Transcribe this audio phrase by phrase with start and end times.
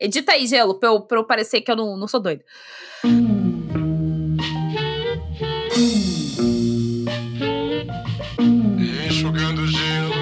[0.00, 2.42] Edita aí, Gelo, pra eu, pra eu parecer que eu não, não sou doido.
[9.06, 10.14] Enxugando gelo,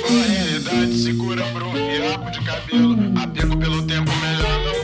[0.00, 2.96] sua realidade segura por um fiapo de cabelo.
[3.22, 4.78] Apego pelo tempo, melhor não.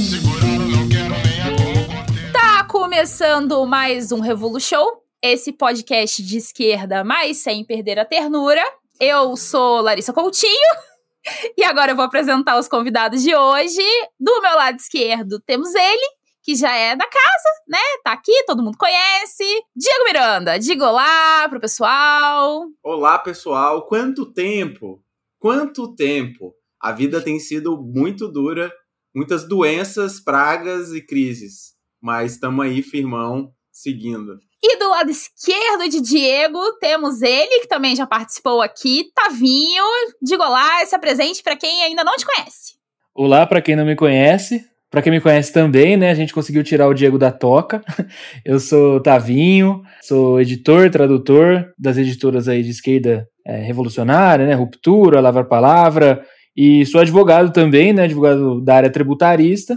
[0.00, 2.32] Segurando, não quero nem a como conter.
[2.32, 8.62] Tá começando mais um Revolu Show, esse podcast de esquerda, mas sem perder a ternura.
[9.00, 10.93] Eu sou Larissa Coutinho.
[11.56, 13.82] E agora eu vou apresentar os convidados de hoje.
[14.18, 16.06] Do meu lado esquerdo temos ele,
[16.42, 17.78] que já é da casa, né?
[18.04, 19.44] Tá aqui, todo mundo conhece.
[19.74, 22.66] Diego Miranda, diga olá pro pessoal.
[22.82, 23.86] Olá, pessoal.
[23.86, 25.02] Quanto tempo?
[25.38, 26.54] Quanto tempo?
[26.80, 28.70] A vida tem sido muito dura,
[29.14, 31.74] muitas doenças, pragas e crises.
[32.00, 34.38] Mas estamos aí, firmão, seguindo.
[34.66, 39.84] E do lado esquerdo de Diego, temos ele, que também já participou aqui, Tavinho.
[40.22, 42.72] Diga olá, se apresente para quem ainda não te conhece.
[43.14, 44.64] Olá para quem não me conhece.
[44.90, 46.10] Para quem me conhece também, né?
[46.10, 47.84] A gente conseguiu tirar o Diego da toca.
[48.42, 54.54] Eu sou Tavinho, sou editor, tradutor das editoras aí de esquerda é, revolucionária, né?
[54.54, 56.24] Ruptura, Lavra Palavra.
[56.56, 58.04] E sou advogado também, né?
[58.04, 59.76] Advogado da área tributarista.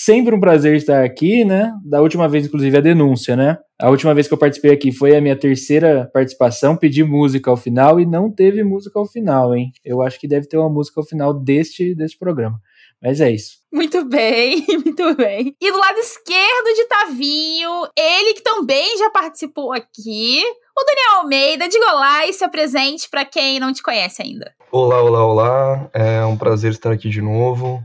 [0.00, 1.72] Sempre um prazer estar aqui, né?
[1.84, 3.58] Da última vez, inclusive, a denúncia, né?
[3.76, 7.56] A última vez que eu participei aqui foi a minha terceira participação, pedi música ao
[7.56, 9.72] final e não teve música ao final, hein?
[9.84, 12.60] Eu acho que deve ter uma música ao final deste, deste programa.
[13.02, 13.56] Mas é isso.
[13.72, 15.56] Muito bem, muito bem.
[15.60, 20.44] E do lado esquerdo de Tavinho, ele que também já participou aqui,
[20.78, 21.68] o Daniel Almeida.
[21.68, 24.54] Diga olá e se apresente para quem não te conhece ainda.
[24.70, 25.90] Olá, olá, olá.
[25.92, 27.82] É um prazer estar aqui de novo.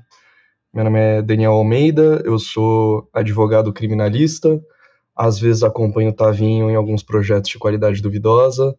[0.74, 4.60] Meu nome é Daniel Almeida, eu sou advogado criminalista,
[5.16, 8.76] às vezes acompanho o Tavinho em alguns projetos de qualidade duvidosa,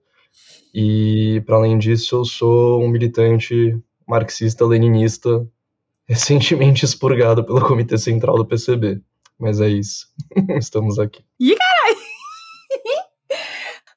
[0.75, 5.47] e para além disso, eu sou um militante marxista-leninista,
[6.05, 9.01] recentemente expurgado pelo Comitê Central do PCB.
[9.39, 10.09] Mas é isso,
[10.59, 11.25] estamos aqui.
[11.39, 11.97] Ih, caralho!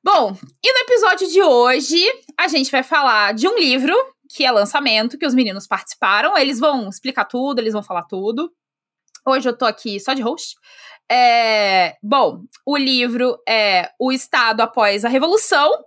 [0.05, 2.05] Bom, e no episódio de hoje,
[2.37, 3.95] a gente vai falar de um livro
[4.29, 6.37] que é lançamento, que os meninos participaram.
[6.37, 8.51] Eles vão explicar tudo, eles vão falar tudo.
[9.25, 10.55] Hoje eu tô aqui só de host.
[11.11, 15.83] É, bom, o livro é O Estado Após a Revolução.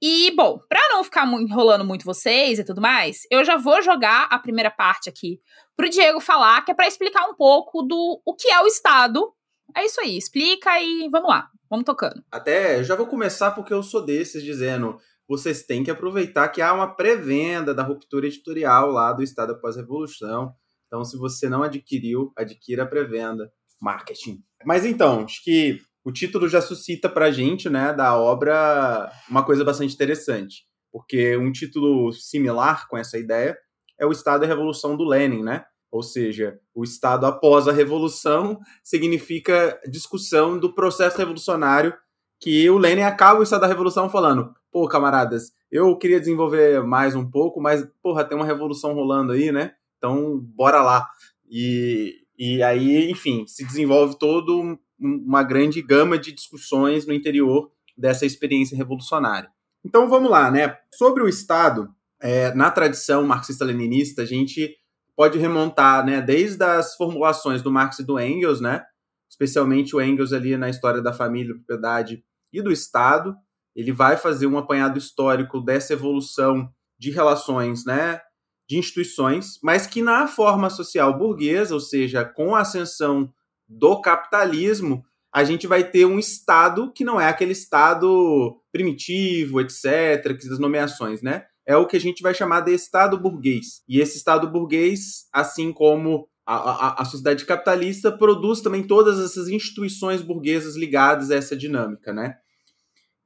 [0.00, 4.28] E, bom, pra não ficar enrolando muito vocês e tudo mais, eu já vou jogar
[4.30, 5.40] a primeira parte aqui
[5.76, 9.32] pro Diego falar, que é para explicar um pouco do o que é o Estado.
[9.76, 12.22] É isso aí, explica e vamos lá, vamos tocando.
[12.30, 16.72] Até já vou começar porque eu sou desses dizendo vocês têm que aproveitar que há
[16.72, 20.54] uma pré-venda da ruptura editorial lá do Estado após a Revolução.
[20.86, 23.52] Então, se você não adquiriu, adquira a pré-venda.
[23.80, 24.42] Marketing.
[24.64, 29.44] Mas então, acho que o título já suscita para a gente, né, da obra, uma
[29.44, 30.64] coisa bastante interessante.
[30.90, 33.56] Porque um título similar com essa ideia
[33.98, 35.64] é o Estado e a Revolução do Lenin, né?
[35.90, 41.94] Ou seja, o Estado após a Revolução significa discussão do processo revolucionário
[42.40, 47.14] que o Lenin acaba o Estado da Revolução falando: pô, camaradas, eu queria desenvolver mais
[47.14, 49.72] um pouco, mas, porra, tem uma revolução rolando aí, né?
[49.96, 51.08] Então, bora lá.
[51.50, 57.70] E, e aí, enfim, se desenvolve toda um, uma grande gama de discussões no interior
[57.96, 59.50] dessa experiência revolucionária.
[59.84, 60.76] Então, vamos lá, né?
[60.94, 61.88] Sobre o Estado,
[62.20, 64.76] é, na tradição marxista-leninista, a gente
[65.16, 68.84] pode remontar, né, desde as formulações do Marx e do Engels, né?
[69.28, 73.36] Especialmente o Engels ali na história da família, propriedade e do Estado,
[73.78, 76.68] ele vai fazer um apanhado histórico dessa evolução
[76.98, 78.20] de relações, né,
[78.68, 83.32] de instituições, mas que na forma social burguesa, ou seja, com a ascensão
[83.68, 90.36] do capitalismo, a gente vai ter um Estado que não é aquele Estado primitivo, etc.,
[90.36, 91.44] que as nomeações, né?
[91.64, 93.82] É o que a gente vai chamar de Estado burguês.
[93.88, 99.48] E esse Estado burguês, assim como a, a, a sociedade capitalista, produz também todas essas
[99.48, 102.38] instituições burguesas ligadas a essa dinâmica, né?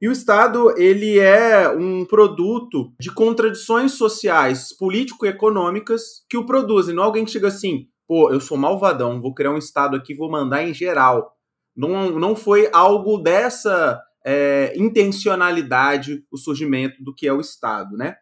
[0.03, 6.93] E o Estado, ele é um produto de contradições sociais, político-econômicas que o produzem.
[6.93, 10.13] Não é alguém que chega assim, pô, eu sou malvadão, vou criar um Estado aqui,
[10.13, 11.31] vou mandar em geral.
[11.73, 18.17] Não, não foi algo dessa é, intencionalidade o surgimento do que é o Estado, né?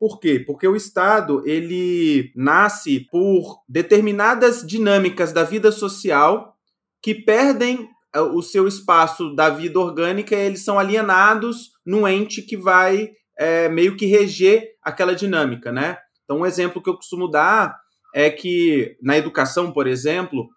[0.00, 0.40] Por quê?
[0.40, 6.56] Porque o Estado ele nasce por determinadas dinâmicas da vida social
[7.02, 7.90] que perdem
[8.20, 13.96] o seu espaço da vida orgânica, eles são alienados num ente que vai é, meio
[13.96, 15.98] que reger aquela dinâmica, né?
[16.24, 17.76] Então, um exemplo que eu costumo dar
[18.14, 20.48] é que na educação, por exemplo,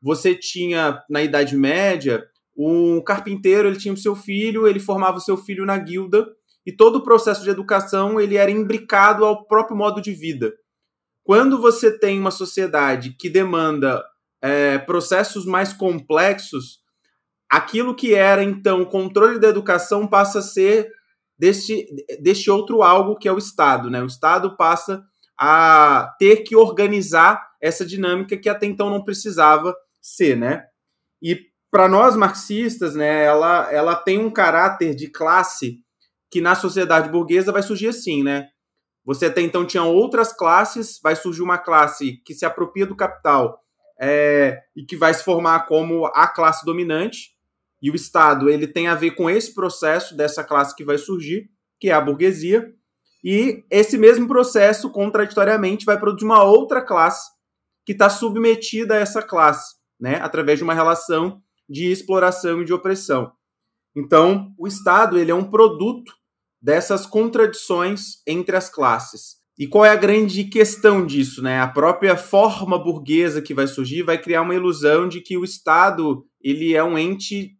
[0.00, 2.24] você tinha na Idade Média
[2.56, 6.26] um carpinteiro, ele tinha o seu filho, ele formava o seu filho na guilda
[6.66, 10.52] e todo o processo de educação ele era imbricado ao próprio modo de vida.
[11.24, 14.02] quando você tem uma sociedade que demanda
[14.40, 16.78] é, processos mais complexos,
[17.50, 20.90] aquilo que era então o controle da educação passa a ser
[21.38, 21.86] deste,
[22.20, 23.90] deste outro algo que é o Estado.
[23.90, 24.02] Né?
[24.02, 25.02] O Estado passa
[25.38, 30.36] a ter que organizar essa dinâmica que até então não precisava ser.
[30.36, 30.64] Né?
[31.22, 35.78] E para nós marxistas, né, ela, ela tem um caráter de classe
[36.30, 38.48] que na sociedade burguesa vai surgir assim, né?
[39.04, 43.58] Você até então tinha outras classes, vai surgir uma classe que se apropria do capital
[43.98, 47.30] é, e que vai se formar como a classe dominante,
[47.80, 51.50] e o Estado ele tem a ver com esse processo dessa classe que vai surgir,
[51.80, 52.74] que é a burguesia,
[53.22, 57.30] e esse mesmo processo, contraditoriamente, vai produzir uma outra classe
[57.84, 62.72] que está submetida a essa classe, né, através de uma relação de exploração e de
[62.72, 63.32] opressão.
[63.96, 66.12] Então, o Estado ele é um produto
[66.60, 69.38] dessas contradições entre as classes.
[69.58, 71.60] E qual é a grande questão disso, né?
[71.60, 76.24] A própria forma burguesa que vai surgir vai criar uma ilusão de que o Estado
[76.40, 77.57] ele é um ente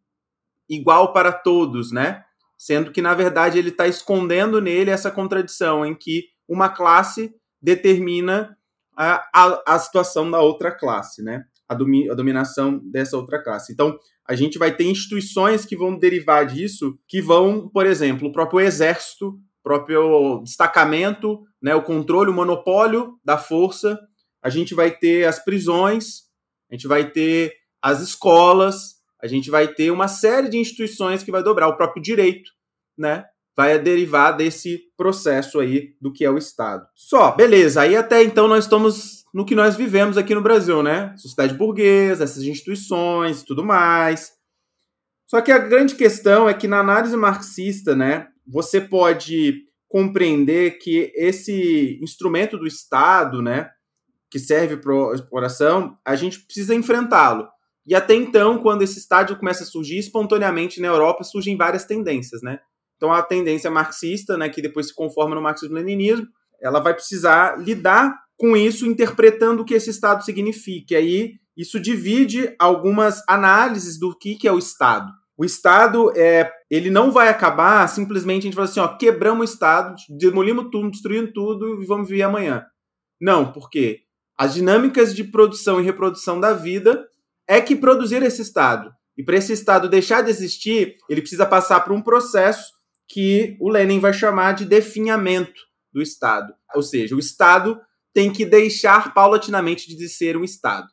[0.68, 2.24] igual para todos, né?
[2.56, 8.56] Sendo que na verdade ele está escondendo nele essa contradição em que uma classe determina
[8.96, 11.44] a, a, a situação da outra classe, né?
[11.68, 13.72] A, domi, a dominação dessa outra classe.
[13.72, 18.32] Então a gente vai ter instituições que vão derivar disso, que vão, por exemplo, o
[18.32, 23.98] próprio exército, próprio destacamento, né, o controle, o monopólio da força.
[24.42, 26.24] A gente vai ter as prisões,
[26.70, 31.30] a gente vai ter as escolas, a gente vai ter uma série de instituições que
[31.30, 32.50] vai dobrar o próprio direito,
[32.96, 33.24] né?
[33.56, 36.86] Vai derivar desse processo aí do que é o Estado.
[36.94, 37.80] Só, beleza.
[37.80, 41.14] Aí até então nós estamos no que nós vivemos aqui no Brasil, né?
[41.16, 44.38] Sociedade burguesa, essas instituições tudo mais.
[45.28, 51.12] Só que a grande questão é que na análise marxista, né, você pode compreender que
[51.14, 53.70] esse instrumento do Estado, né,
[54.30, 57.46] que serve para exploração, a gente precisa enfrentá-lo.
[57.88, 62.42] E até então, quando esse estádio começa a surgir espontaneamente na Europa, surgem várias tendências,
[62.42, 62.58] né?
[62.98, 66.26] Então a tendência marxista, né, que depois se conforma no marxismo-leninismo,
[66.60, 70.94] ela vai precisar lidar com isso interpretando o que esse Estado significa.
[70.94, 75.10] E aí isso divide algumas análises do que, que é o Estado.
[75.34, 79.52] O Estado, é, ele não vai acabar simplesmente a gente fala assim, ó, quebramos o
[79.52, 82.66] Estado, demolimos tudo, destruindo tudo e vamos viver amanhã.
[83.18, 84.00] Não, porque
[84.36, 87.08] as dinâmicas de produção e reprodução da vida
[87.48, 88.92] é que produzir esse Estado.
[89.16, 92.72] E para esse Estado deixar de existir, ele precisa passar por um processo
[93.08, 95.60] que o Lenin vai chamar de definhamento
[95.92, 96.52] do Estado.
[96.74, 97.80] Ou seja, o Estado
[98.12, 100.86] tem que deixar paulatinamente de ser um Estado.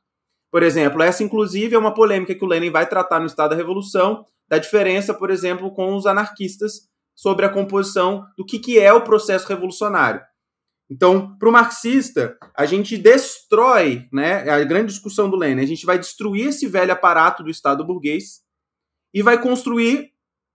[0.52, 3.56] Por exemplo, essa inclusive é uma polêmica que o Lenin vai tratar no Estado da
[3.56, 8.94] Revolução, da diferença, por exemplo, com os anarquistas sobre a composição do que, que é
[8.94, 10.22] o processo revolucionário.
[10.90, 15.86] Então, para o marxista, a gente destrói, né, a grande discussão do Lenin, a gente
[15.86, 18.42] vai destruir esse velho aparato do Estado burguês
[19.14, 20.12] e vai construir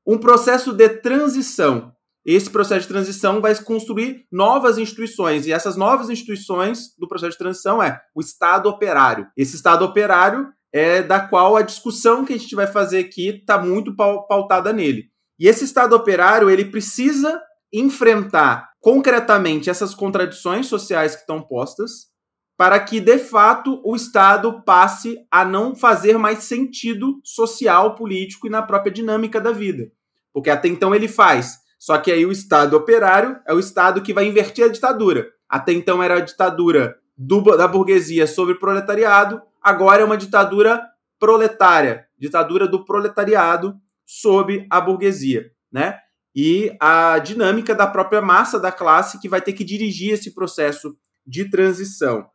[0.07, 1.93] um processo de transição
[2.25, 7.39] esse processo de transição vai construir novas instituições, e essas novas instituições do processo de
[7.39, 9.27] transição é o Estado operário.
[9.37, 13.59] Esse Estado operário é da qual a discussão que a gente vai fazer aqui está
[13.59, 15.11] muito pautada nele.
[15.39, 17.41] E esse Estado operário ele precisa
[17.73, 22.11] enfrentar concretamente essas contradições sociais que estão postas
[22.57, 28.51] para que, de fato, o Estado passe a não fazer mais sentido social, político e
[28.51, 29.91] na própria dinâmica da vida.
[30.33, 34.13] Porque até então ele faz só que aí o Estado operário é o Estado que
[34.13, 35.31] vai inverter a ditadura.
[35.49, 40.87] Até então era a ditadura do, da burguesia sobre o proletariado, agora é uma ditadura
[41.19, 45.99] proletária, ditadura do proletariado sob a burguesia, né?
[46.35, 50.97] E a dinâmica da própria massa da classe que vai ter que dirigir esse processo
[51.27, 52.27] de transição.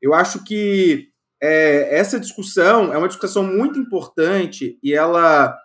[0.00, 1.08] Eu acho que
[1.42, 5.56] é, essa discussão é uma discussão muito importante e ela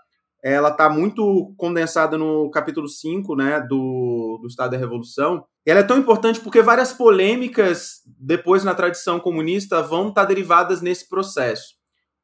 [0.43, 5.43] ela está muito condensada no capítulo 5 né, do, do Estado da Revolução.
[5.65, 10.81] Ela é tão importante porque várias polêmicas, depois na tradição comunista, vão estar tá derivadas
[10.81, 11.75] nesse processo.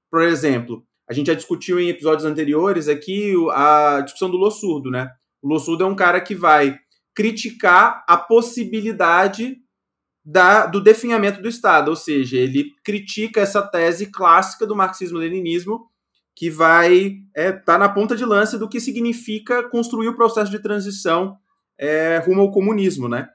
[0.10, 5.10] Por exemplo, a gente já discutiu em episódios anteriores aqui a discussão do Lossurdo, né?
[5.44, 6.80] O Lossurdo é um cara que vai
[7.14, 9.58] criticar a possibilidade
[10.26, 15.86] da, do definhamento do Estado, ou seja, ele critica essa tese clássica do marxismo-leninismo
[16.36, 20.50] que vai estar é, tá na ponta de lança do que significa construir o processo
[20.50, 21.38] de transição
[21.78, 23.28] é, rumo ao comunismo, né?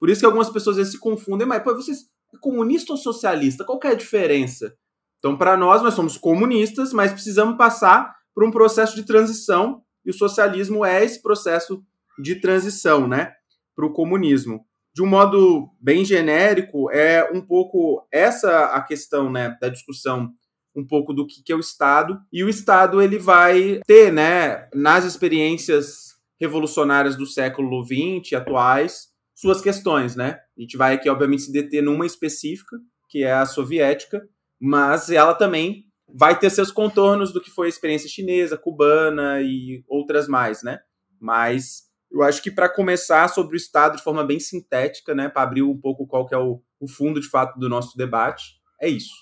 [0.00, 3.64] Por isso que algumas pessoas se confundem, mas pô, vocês é comunista ou socialista?
[3.64, 4.74] Qual é a diferença?
[5.18, 10.10] Então, para nós, nós somos comunistas, mas precisamos passar por um processo de transição, e
[10.10, 11.82] o socialismo é esse processo
[12.18, 13.32] de transição, né,
[13.74, 14.66] para o comunismo.
[14.94, 20.30] de um modo bem genérico, é um pouco essa a questão né, da discussão
[20.76, 22.20] um pouco do que é o Estado.
[22.32, 29.60] E o Estado ele vai ter, né, nas experiências revolucionárias do século XX atuais, suas
[29.60, 30.38] questões, né?
[30.56, 32.76] A gente vai aqui, obviamente, se deter numa específica,
[33.08, 34.22] que é a soviética,
[34.60, 39.82] mas ela também vai ter seus contornos do que foi a experiência chinesa, cubana e
[39.88, 40.80] outras mais, né?
[41.20, 45.42] Mas eu acho que para começar sobre o Estado de forma bem sintética, né, para
[45.42, 48.88] abrir um pouco qual que é o, o fundo de fato do nosso debate, é
[48.88, 49.14] isso.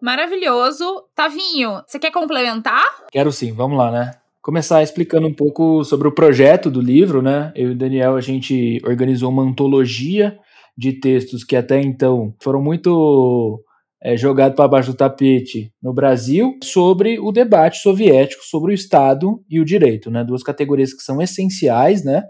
[0.00, 1.04] Maravilhoso.
[1.14, 2.84] Tavinho, você quer complementar?
[3.10, 4.14] Quero sim, vamos lá, né?
[4.40, 7.52] Começar explicando um pouco sobre o projeto do livro, né?
[7.56, 10.38] Eu e o Daniel, a gente organizou uma antologia
[10.76, 13.60] de textos que até então foram muito
[14.02, 19.42] é, jogados para baixo do tapete no Brasil sobre o debate soviético sobre o Estado
[19.48, 20.24] e o direito, né?
[20.24, 22.22] Duas categorias que são essenciais, né?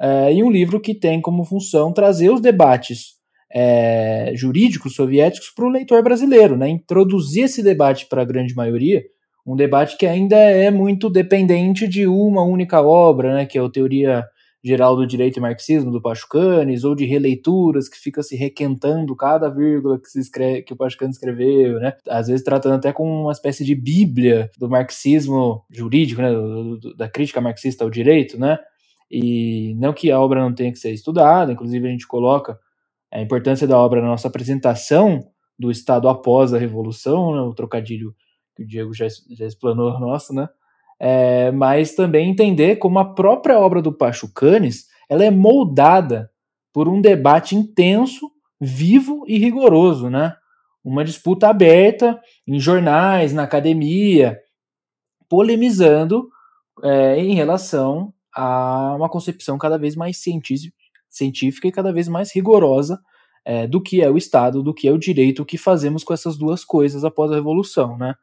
[0.00, 3.16] É, e um livro que tem como função trazer os debates
[3.54, 6.68] é, jurídicos soviéticos para o leitor brasileiro, né?
[6.68, 9.02] Introduzir esse debate para a grande maioria,
[9.46, 13.46] um debate que ainda é muito dependente de uma única obra, né?
[13.46, 14.24] Que é a teoria
[14.66, 19.48] geral do direito e marxismo do Pachucanes, ou de releituras que fica se requentando cada
[19.48, 21.92] vírgula que, se escreve, que o Pachucanes escreveu, né?
[22.08, 26.30] Às vezes tratando até com uma espécie de bíblia do marxismo jurídico, né?
[26.96, 28.58] Da crítica marxista ao direito, né?
[29.08, 32.58] E não que a obra não tenha que ser estudada, inclusive a gente coloca
[33.12, 38.12] a importância da obra na nossa apresentação do Estado após a Revolução, né, o trocadilho
[38.56, 40.48] que o Diego já, já explanou nosso, né?
[40.98, 46.30] É, mas também entender como a própria obra do Pachucanes ela é moldada
[46.72, 50.34] por um debate intenso, vivo e rigoroso, né?
[50.84, 54.38] Uma disputa aberta em jornais, na academia,
[55.28, 56.28] polemizando
[56.82, 60.20] é, em relação a uma concepção cada vez mais
[61.08, 63.00] científica e cada vez mais rigorosa
[63.44, 66.12] é, do que é o Estado, do que é o direito, o que fazemos com
[66.12, 68.14] essas duas coisas após a Revolução, né?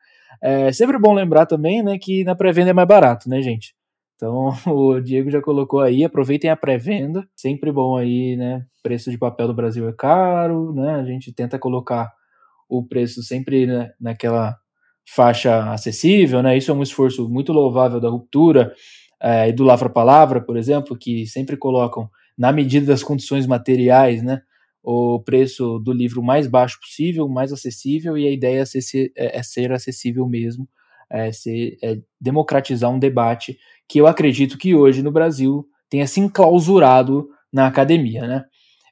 [0.42, 3.76] É sempre bom lembrar também, né, que na pré-venda é mais barato, né, gente?
[4.16, 9.18] Então, o Diego já colocou aí, aproveitem a pré-venda, sempre bom aí, né, preço de
[9.18, 12.12] papel do Brasil é caro, né, a gente tenta colocar
[12.70, 14.58] o preço sempre né, naquela
[15.08, 18.74] faixa acessível, né, isso é um esforço muito louvável da ruptura
[19.22, 24.24] é, e do Lavra Palavra, por exemplo, que sempre colocam na medida das condições materiais,
[24.24, 24.42] né,
[24.84, 29.40] o preço do livro mais baixo possível, mais acessível, e a ideia é ser, é,
[29.40, 30.68] é ser acessível mesmo,
[31.10, 36.20] é, ser, é democratizar um debate que eu acredito que hoje no Brasil tenha se
[36.20, 38.28] enclausurado na academia.
[38.28, 38.44] Né?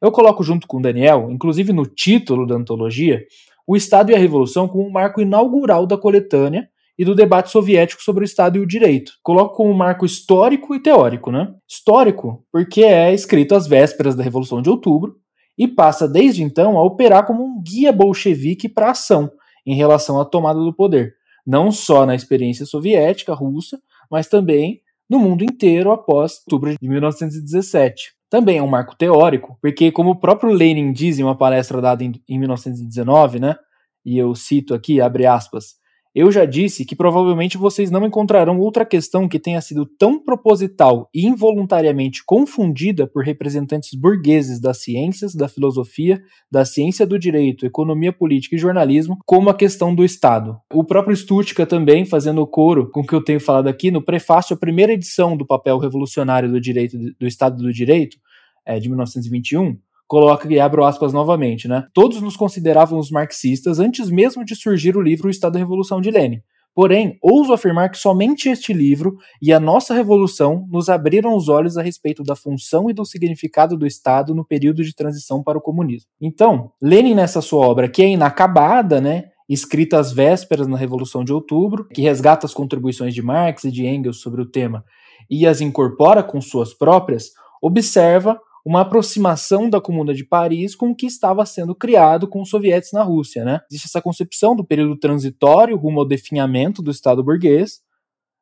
[0.01, 3.25] Eu coloco junto com o Daniel, inclusive no título da antologia,
[3.67, 8.03] o Estado e a Revolução como um marco inaugural da coletânea e do debate soviético
[8.03, 9.13] sobre o Estado e o direito.
[9.24, 11.53] Coloco como marco histórico e teórico, né?
[11.67, 15.21] Histórico, porque é escrito às vésperas da Revolução de Outubro
[15.62, 19.32] e passa desde então a operar como um guia bolchevique para a ação
[19.63, 21.13] em relação à tomada do poder,
[21.46, 28.13] não só na experiência soviética russa, mas também no mundo inteiro após outubro de 1917.
[28.27, 32.03] Também é um marco teórico, porque como o próprio Lenin diz em uma palestra dada
[32.03, 33.56] em, em 1919, né?
[34.03, 35.75] E eu cito aqui, abre aspas,
[36.13, 41.10] eu já disse que provavelmente vocês não encontrarão outra questão que tenha sido tão proposital
[41.13, 48.12] e involuntariamente confundida por representantes burgueses das ciências, da filosofia, da ciência do direito, economia
[48.12, 50.60] política e jornalismo, como a questão do Estado.
[50.74, 54.53] O próprio Stutka também, fazendo coro com o que eu tenho falado aqui, no prefácio
[54.53, 58.18] à primeira edição do papel revolucionário do direito do Estado do Direito,
[58.65, 59.77] é, de 1921,
[60.12, 61.86] coloca e abro aspas novamente, né?
[61.94, 66.01] Todos nos consideravam os marxistas antes mesmo de surgir o livro O Estado da Revolução
[66.01, 66.41] de Lenin.
[66.75, 71.77] Porém, ouso afirmar que somente este livro e a nossa revolução nos abriram os olhos
[71.77, 75.62] a respeito da função e do significado do Estado no período de transição para o
[75.62, 76.10] comunismo.
[76.20, 81.32] Então, Lenin nessa sua obra, que é inacabada, né, escrita às vésperas na Revolução de
[81.32, 84.84] Outubro, que resgata as contribuições de Marx e de Engels sobre o tema
[85.30, 87.30] e as incorpora com suas próprias,
[87.62, 92.50] observa uma aproximação da Comuna de Paris com o que estava sendo criado com os
[92.50, 93.44] sovietes na Rússia.
[93.44, 93.60] Né?
[93.70, 97.82] Existe essa concepção do período transitório rumo ao definhamento do Estado burguês,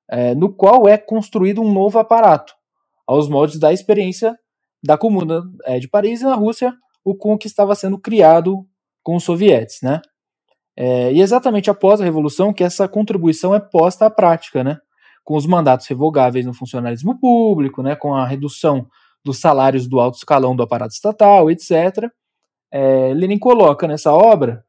[0.10, 2.54] é, no qual é construído um novo aparato,
[3.08, 4.38] aos moldes da experiência
[4.84, 6.74] da Comuna é, de Paris e na Rússia,
[7.04, 8.66] o com o que estava sendo criado
[9.04, 9.80] com os sovietes.
[9.82, 10.02] Né?
[10.78, 14.78] É, e exatamente após a Revolução que essa contribuição é posta à prática, né?
[15.24, 17.96] com os mandatos revogáveis no funcionalismo público, né?
[17.96, 18.88] com a redução
[19.24, 22.10] dos salários do alto escalão do aparato estatal, etc.
[22.72, 24.64] É, Lenin coloca nessa obra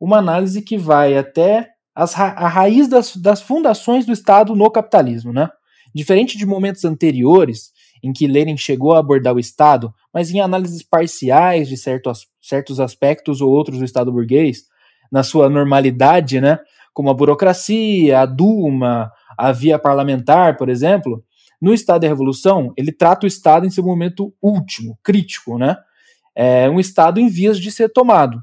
[0.00, 5.32] uma análise que vai até as, a raiz das, das fundações do Estado no capitalismo.
[5.32, 5.48] Né?
[5.94, 7.72] Diferente de momentos anteriores,
[8.02, 12.78] em que Lenin chegou a abordar o Estado, mas em análises parciais de certos, certos
[12.78, 14.64] aspectos ou outros do Estado burguês,
[15.10, 16.58] na sua normalidade, né,
[16.92, 21.22] como a burocracia, a Duma, a via parlamentar, por exemplo,
[21.60, 25.76] no Estado da Revolução, ele trata o Estado em seu momento último, crítico, né?
[26.34, 28.42] É um Estado em vias de ser tomado.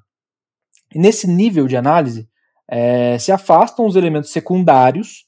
[0.93, 2.27] E nesse nível de análise,
[2.69, 5.25] é, se afastam os elementos secundários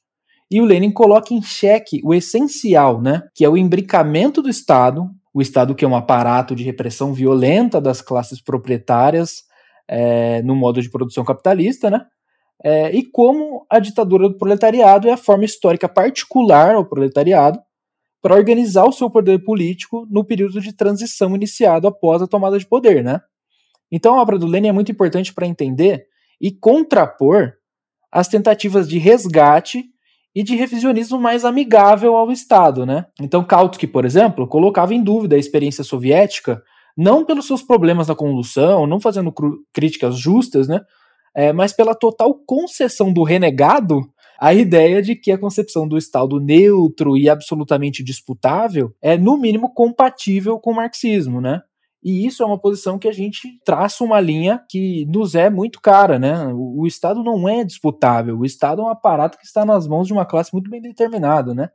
[0.50, 5.10] e o Lenin coloca em xeque o essencial, né, que é o imbricamento do Estado,
[5.34, 9.44] o Estado que é um aparato de repressão violenta das classes proprietárias
[9.88, 12.06] é, no modo de produção capitalista, né,
[12.63, 17.60] é, e como a ditadura do proletariado é a forma histórica particular ao proletariado
[18.25, 22.65] para organizar o seu poder político no período de transição iniciado após a tomada de
[22.65, 23.22] poder, né?
[23.91, 26.08] Então a obra do Lenin é muito importante para entender
[26.41, 27.53] e contrapor
[28.12, 29.86] as tentativas de resgate
[30.34, 33.05] e de revisionismo mais amigável ao Estado, né?
[33.22, 36.63] Então Kautsky, por exemplo, colocava em dúvida a experiência soviética,
[36.98, 39.32] não pelos seus problemas na condução, não fazendo
[39.72, 40.82] críticas justas, né?
[41.36, 44.01] É, mas pela total concessão do renegado
[44.39, 49.74] à ideia de que a concepção do Estado neutro e absolutamente disputável é, no mínimo,
[49.74, 51.62] compatível com o marxismo, né?
[52.04, 55.82] E isso é uma posição que a gente traça uma linha que nos é muito
[55.82, 56.48] cara, né?
[56.54, 60.06] O, o Estado não é disputável, o Estado é um aparato que está nas mãos
[60.06, 61.70] de uma classe muito bem determinada, né?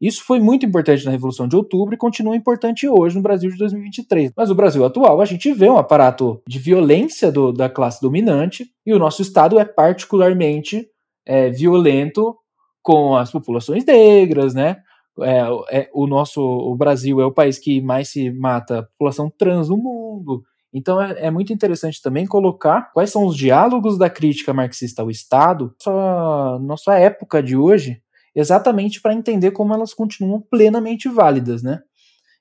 [0.00, 3.56] Isso foi muito importante na Revolução de Outubro e continua importante hoje no Brasil de
[3.56, 4.32] 2023.
[4.36, 8.66] Mas o Brasil atual, a gente vê um aparato de violência do, da classe dominante
[8.86, 10.88] e o nosso Estado é particularmente
[11.28, 12.36] é, violento
[12.82, 14.82] com as populações negras, né?
[15.22, 19.68] é, é, o nosso o Brasil é o país que mais se mata população trans
[19.68, 20.44] no mundo.
[20.72, 25.10] Então é, é, muito interessante também colocar quais são os diálogos da crítica marxista ao
[25.10, 28.02] Estado, nossa, nossa época de hoje,
[28.34, 31.80] exatamente para entender como elas continuam plenamente válidas, né?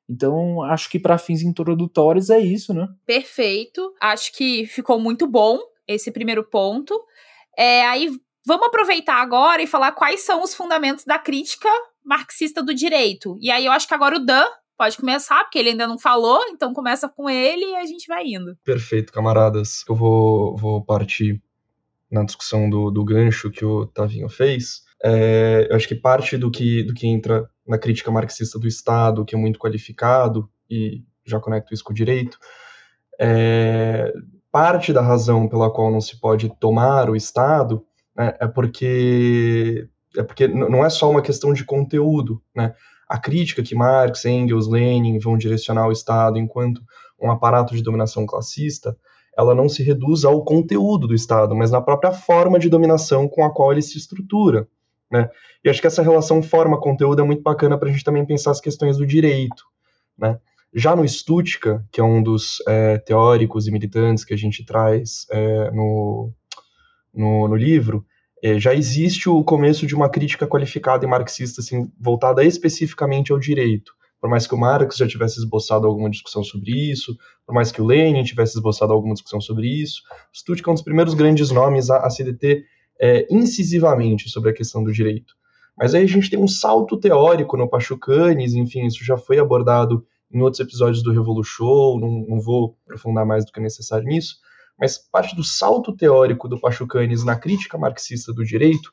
[0.10, 2.88] Então, acho que para fins introdutórios é isso, né?
[3.06, 3.94] Perfeito.
[4.02, 6.98] Acho que ficou muito bom esse primeiro ponto.
[7.58, 8.10] É, aí
[8.48, 11.68] vamos aproveitar agora e falar quais são os fundamentos da crítica
[12.04, 13.38] marxista do direito.
[13.42, 14.46] E aí eu acho que agora o Dan
[14.78, 18.24] pode começar, porque ele ainda não falou, então começa com ele e a gente vai
[18.26, 18.56] indo.
[18.64, 19.84] Perfeito, camaradas.
[19.90, 21.42] Eu vou, vou partir
[22.10, 24.84] na discussão do, do gancho que o Tavinho fez.
[25.04, 29.26] É, eu acho que parte do que, do que entra na crítica marxista do Estado,
[29.26, 32.38] que é muito qualificado, e já conecto isso com o direito,
[33.20, 34.14] é,
[34.50, 37.86] parte da razão pela qual não se pode tomar o Estado
[38.18, 42.74] né, é porque é porque não é só uma questão de conteúdo, né?
[43.08, 46.82] A crítica que Marx, Engels, Lenin vão direcionar ao Estado enquanto
[47.22, 48.98] um aparato de dominação classista,
[49.38, 53.46] ela não se reduz ao conteúdo do Estado, mas na própria forma de dominação com
[53.46, 54.68] a qual ele se estrutura.
[55.10, 55.30] Né?
[55.64, 58.60] E acho que essa relação forma-conteúdo é muito bacana para a gente também pensar as
[58.60, 59.64] questões do direito.
[60.18, 60.38] Né?
[60.74, 65.26] Já no Stuttgart, que é um dos é, teóricos e militantes que a gente traz
[65.32, 66.34] é, no,
[67.18, 68.06] no, no livro,
[68.44, 73.40] é, já existe o começo de uma crítica qualificada e marxista, assim, voltada especificamente ao
[73.40, 73.92] direito.
[74.20, 77.82] Por mais que o Marx já tivesse esboçado alguma discussão sobre isso, por mais que
[77.82, 80.02] o Lenin tivesse esboçado alguma discussão sobre isso,
[80.34, 82.66] Stuttgart é um dos primeiros grandes nomes a, a se deter
[83.00, 85.34] é, incisivamente sobre a questão do direito.
[85.78, 90.04] Mas aí a gente tem um salto teórico no Pachucanes, enfim, isso já foi abordado
[90.34, 94.38] em outros episódios do Revolution, não, não vou aprofundar mais do que é necessário nisso,
[94.80, 98.92] mas parte do salto teórico do Pachucanes na crítica marxista do direito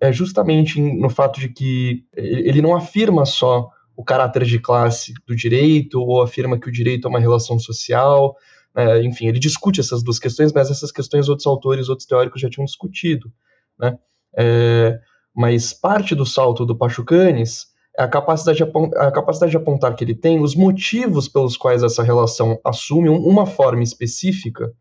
[0.00, 5.36] é justamente no fato de que ele não afirma só o caráter de classe do
[5.36, 8.34] direito ou afirma que o direito é uma relação social,
[8.74, 12.48] é, enfim, ele discute essas duas questões, mas essas questões outros autores, outros teóricos já
[12.48, 13.30] tinham discutido,
[13.78, 13.98] né?
[14.36, 14.98] É,
[15.34, 18.64] mas parte do salto do Pachucanes é a capacidade, de
[18.96, 23.46] a capacidade de apontar que ele tem os motivos pelos quais essa relação assume uma
[23.46, 24.72] forma específica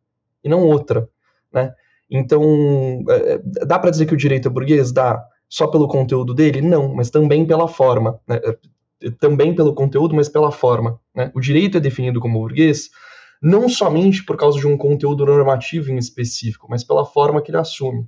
[0.43, 1.07] e não outra,
[1.53, 1.73] né?
[2.09, 4.91] Então, é, é dá para dizer que o direito é burguês?
[4.91, 5.23] Dá.
[5.47, 6.61] Só pelo conteúdo dele?
[6.61, 8.19] Não, mas também pela forma.
[8.27, 8.39] Né?
[8.43, 10.99] É, também pelo conteúdo, mas pela forma.
[11.15, 11.31] Né?
[11.33, 12.89] O direito é definido como burguês
[13.41, 17.57] não somente por causa de um conteúdo normativo em específico, mas pela forma que ele
[17.57, 18.07] assume.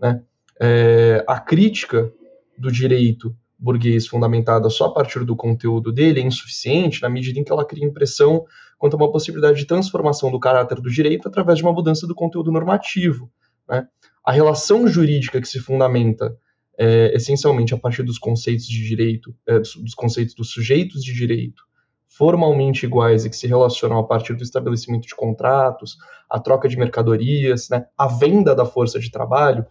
[0.00, 0.22] Né?
[0.60, 2.12] É, a crítica
[2.58, 7.44] do direito burguês fundamentada só a partir do conteúdo dele é insuficiente na medida em
[7.44, 8.44] que ela cria impressão
[8.82, 12.16] quanto a uma possibilidade de transformação do caráter do direito através de uma mudança do
[12.16, 13.30] conteúdo normativo.
[13.68, 13.86] Né?
[14.26, 16.36] A relação jurídica que se fundamenta
[16.76, 21.62] é, essencialmente a partir dos conceitos de direito, é, dos conceitos dos sujeitos de direito,
[22.08, 25.96] formalmente iguais e que se relacionam a partir do estabelecimento de contratos,
[26.28, 29.64] a troca de mercadorias, né, a venda da força de trabalho,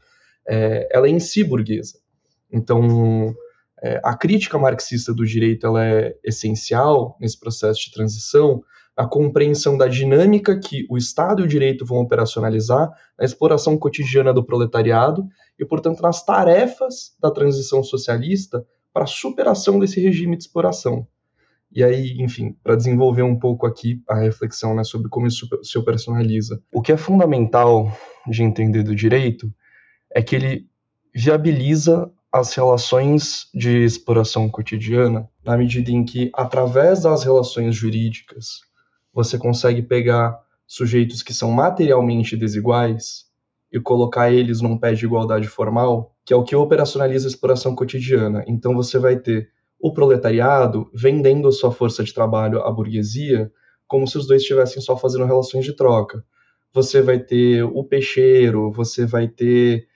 [0.47, 1.99] é, ela é em si burguesa.
[2.49, 3.35] Então,
[3.81, 8.61] é, a crítica marxista do direito ela é essencial nesse processo de transição,
[8.95, 14.33] a compreensão da dinâmica que o Estado e o direito vão operacionalizar na exploração cotidiana
[14.33, 15.25] do proletariado
[15.57, 21.07] e, portanto, nas tarefas da transição socialista para a superação desse regime de exploração.
[21.71, 25.77] E aí, enfim, para desenvolver um pouco aqui a reflexão né, sobre como isso se
[25.77, 26.61] operacionaliza.
[26.71, 29.51] O que é fundamental de entender do direito
[30.13, 30.67] é que ele
[31.15, 38.61] viabiliza as relações de exploração cotidiana na medida em que, através das relações jurídicas,
[39.13, 43.25] você consegue pegar sujeitos que são materialmente desiguais
[43.71, 47.75] e colocar eles num pé de igualdade formal, que é o que operacionaliza a exploração
[47.75, 48.45] cotidiana.
[48.47, 53.51] Então você vai ter o proletariado vendendo sua força de trabalho à burguesia,
[53.87, 56.23] como se os dois estivessem só fazendo relações de troca.
[56.73, 59.87] Você vai ter o peixeiro, você vai ter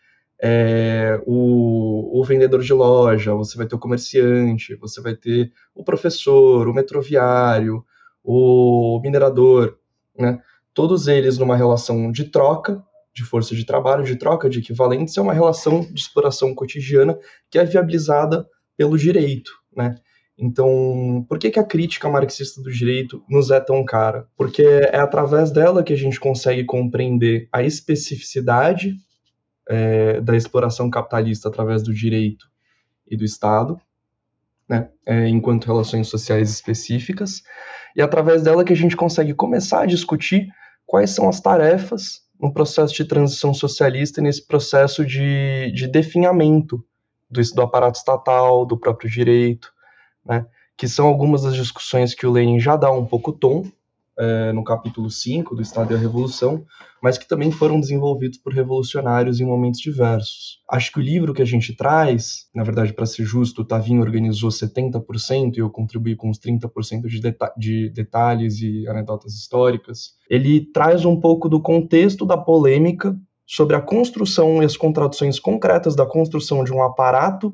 [0.42, 5.84] é, o, o, vendedor de loja, você vai ter o comerciante, você vai ter o
[5.84, 7.86] professor, o metroviário,
[8.24, 9.78] o minerador,
[10.18, 10.40] né?
[10.74, 12.84] Todos eles numa relação de troca
[13.16, 17.18] de força de trabalho, de troca de equivalentes, é uma relação de exploração cotidiana
[17.50, 18.46] que é viabilizada
[18.76, 19.96] pelo direito, né?
[20.38, 24.28] Então, por que, que a crítica marxista do direito nos é tão cara?
[24.36, 28.98] Porque é através dela que a gente consegue compreender a especificidade
[29.70, 32.50] é, da exploração capitalista através do direito
[33.08, 33.80] e do Estado,
[34.68, 37.44] né, é, enquanto relações sociais específicas,
[37.96, 40.50] e através dela que a gente consegue começar a discutir
[40.86, 46.84] quais são as tarefas no processo de transição socialista e nesse processo de, de definhamento
[47.30, 49.72] do, do aparato estatal, do próprio direito,
[50.26, 50.46] né,
[50.78, 53.66] que são algumas das discussões que o Lenin já dá um pouco tom
[54.18, 56.66] é, no capítulo 5 do Estado e a Revolução,
[57.02, 60.60] mas que também foram desenvolvidos por revolucionários em momentos diversos.
[60.70, 64.02] Acho que o livro que a gente traz, na verdade, para ser justo, o Tavinho
[64.02, 70.14] organizou 70% e eu contribuí com os 30% de, deta de detalhes e anedotas históricas,
[70.30, 75.96] ele traz um pouco do contexto da polêmica sobre a construção e as contradições concretas
[75.96, 77.54] da construção de um aparato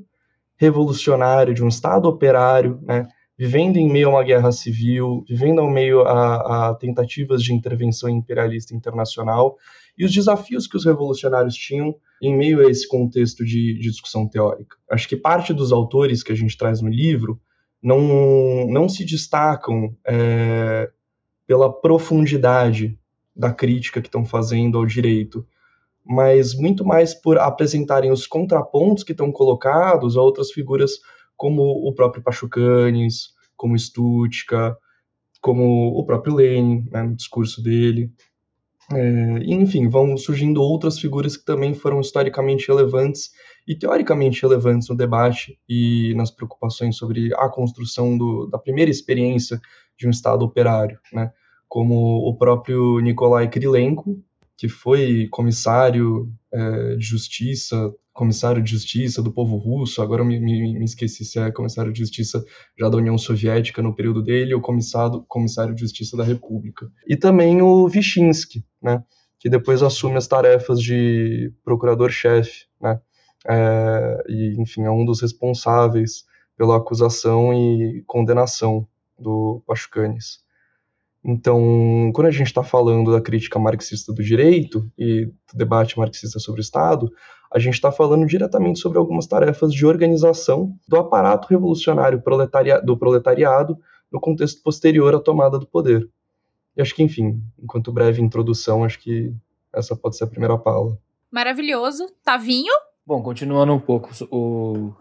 [0.55, 3.07] revolucionário, de um Estado operário, né,
[3.41, 8.07] vivendo em meio a uma guerra civil, vivendo em meio a, a, tentativas de intervenção
[8.07, 9.57] imperialista internacional
[9.97, 14.27] e os desafios que os revolucionários tinham em meio a esse contexto de, de discussão
[14.27, 14.77] teórica.
[14.91, 17.41] Acho que parte dos autores que a gente traz no livro
[17.81, 20.91] não, não se destacam é,
[21.47, 22.95] pela profundidade
[23.35, 25.43] da crítica que estão fazendo ao direito,
[26.05, 30.91] mas muito mais por apresentarem os contrapontos que estão colocados a outras figuras
[31.41, 34.77] como o próprio Pachucanes, como Stutka,
[35.41, 38.13] como o próprio Lenin, né, no discurso dele.
[38.93, 43.31] É, enfim, vão surgindo outras figuras que também foram historicamente relevantes
[43.67, 49.59] e teoricamente relevantes no debate e nas preocupações sobre a construção do, da primeira experiência
[49.97, 51.33] de um Estado operário, né?
[51.67, 54.23] como o próprio Nikolai Krylenko,
[54.55, 60.77] que foi comissário é, de justiça comissário de justiça do povo russo, agora me, me,
[60.77, 62.43] me, esqueci se é comissário de justiça
[62.77, 66.91] já da União Soviética no período dele ou comissário, comissário de justiça da República.
[67.07, 69.03] E também o Vyshensky, né,
[69.39, 72.99] que depois assume as tarefas de procurador-chefe, né,
[73.47, 76.25] é, e enfim, é um dos responsáveis
[76.57, 80.43] pela acusação e condenação do Pachucanes.
[81.23, 86.39] Então, quando a gente está falando da crítica marxista do direito e do debate marxista
[86.39, 87.11] sobre o Estado,
[87.53, 92.97] a gente está falando diretamente sobre algumas tarefas de organização do aparato revolucionário proletaria do
[92.97, 93.77] proletariado
[94.11, 96.09] no contexto posterior à tomada do poder.
[96.75, 99.33] E acho que, enfim, enquanto breve introdução, acho que
[99.73, 100.97] essa pode ser a primeira fala.
[101.29, 102.07] Maravilhoso.
[102.23, 102.73] Tavinho?
[103.05, 104.93] Bom, continuando um pouco o,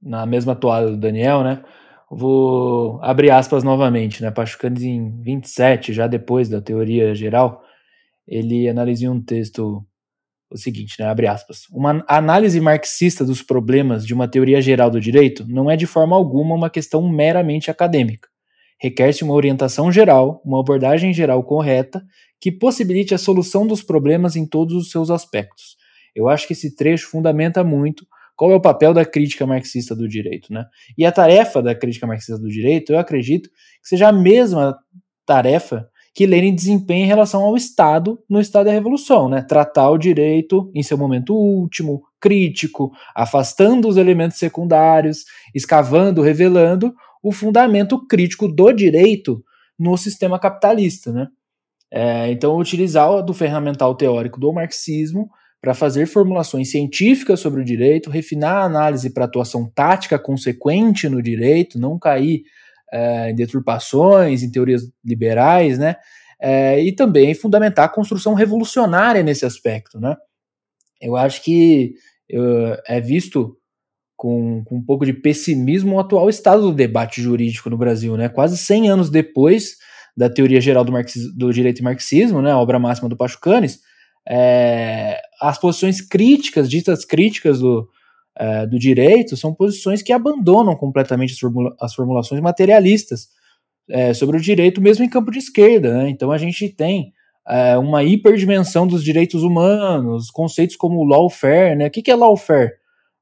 [0.00, 1.64] na mesma toada do Daniel, né?
[2.10, 4.30] Vou abrir aspas novamente, né?
[4.30, 7.62] Pachucanes em 27, já depois da teoria geral,
[8.26, 9.84] ele analisa um texto
[10.50, 11.06] o seguinte, né?
[11.06, 11.66] Abre aspas.
[11.70, 16.14] Uma análise marxista dos problemas de uma teoria geral do direito não é de forma
[16.14, 18.28] alguma uma questão meramente acadêmica.
[18.80, 22.04] Requer-se uma orientação geral, uma abordagem geral correta,
[22.40, 25.76] que possibilite a solução dos problemas em todos os seus aspectos.
[26.14, 28.06] Eu acho que esse trecho fundamenta muito
[28.36, 30.64] qual é o papel da crítica marxista do direito, né?
[30.96, 34.76] E a tarefa da crítica marxista do direito, eu acredito que seja a mesma
[35.26, 39.42] tarefa que Lenin desempenha em relação ao Estado no Estado da Revolução, né?
[39.42, 47.32] Tratar o direito em seu momento último, crítico, afastando os elementos secundários, escavando, revelando o
[47.32, 49.42] fundamento crítico do direito
[49.78, 51.26] no sistema capitalista, né?
[51.92, 55.28] É, então, utilizar do ferramental teórico do marxismo
[55.64, 61.22] para fazer formulações científicas sobre o direito, refinar a análise para atuação tática consequente no
[61.22, 62.42] direito, não cair
[62.92, 65.96] é, em deturpações, em teorias liberais, né?
[66.38, 70.14] É, e também fundamentar a construção revolucionária nesse aspecto, né?
[71.00, 71.94] Eu acho que
[72.28, 73.56] eu, é visto
[74.14, 78.28] com, com, um pouco de pessimismo o atual estado do debate jurídico no Brasil, né?
[78.28, 79.76] Quase 100 anos depois
[80.14, 80.92] da teoria geral do,
[81.34, 83.80] do direito e marxismo, né, a obra máxima do Pachucanes,
[84.28, 87.88] é, as posições críticas, ditas críticas do,
[88.36, 93.28] é, do direito, são posições que abandonam completamente as, formula as formulações materialistas
[93.88, 95.92] é, sobre o direito, mesmo em campo de esquerda.
[95.94, 96.08] Né?
[96.10, 97.12] Então a gente tem
[97.46, 101.76] é, uma hiperdimensão dos direitos humanos, conceitos como lawfare.
[101.76, 101.86] Né?
[101.86, 102.72] O que, que é lawfare?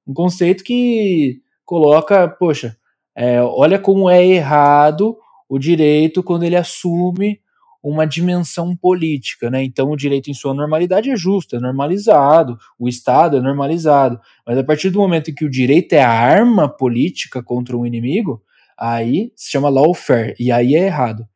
[0.06, 2.76] Um conceito que coloca, poxa,
[3.14, 5.16] é, olha como é errado
[5.48, 7.40] o direito quando ele assume
[7.82, 9.64] uma dimensão política, né?
[9.64, 14.56] Então o direito em sua normalidade é justo, é normalizado, o Estado é normalizado, mas
[14.56, 18.40] a partir do momento em que o direito é a arma política contra um inimigo,
[18.78, 21.26] aí se chama lawfare e aí é errado.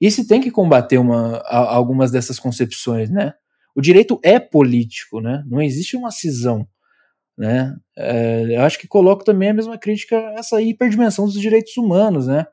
[0.00, 3.32] E se tem que combater uma, algumas dessas concepções, né?
[3.74, 5.42] O direito é político, né?
[5.46, 6.66] Não existe uma cisão,
[7.36, 7.74] né?
[7.96, 12.26] É, eu acho que coloco também a mesma crítica a essa hiperdimensão dos direitos humanos,
[12.26, 12.46] né?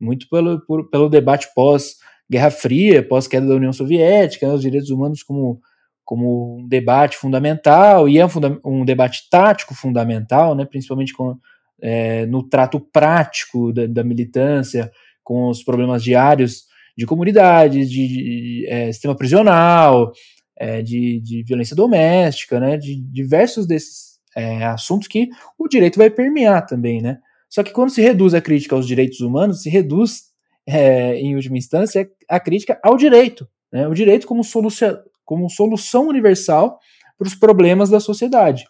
[0.00, 1.96] Muito pelo, por, pelo debate pós
[2.30, 5.60] Guerra Fria, pós-queda da União Soviética, né, os direitos humanos como,
[6.04, 11.36] como um debate fundamental, e é um, funda um debate tático fundamental, né, principalmente com,
[11.80, 14.90] é, no trato prático da, da, militância,
[15.22, 16.64] com os problemas diários
[16.96, 20.12] de comunidades, de, de é, sistema prisional,
[20.58, 26.10] é, de, de, violência doméstica, né, de diversos desses é, assuntos que o direito vai
[26.10, 27.18] permear também, né.
[27.48, 30.25] Só que quando se reduz a crítica aos direitos humanos, se reduz
[30.66, 33.48] é, em última instância, a crítica ao direito.
[33.72, 33.86] Né?
[33.86, 36.78] O direito como, solução, como solução universal
[37.16, 38.66] para os problemas da sociedade.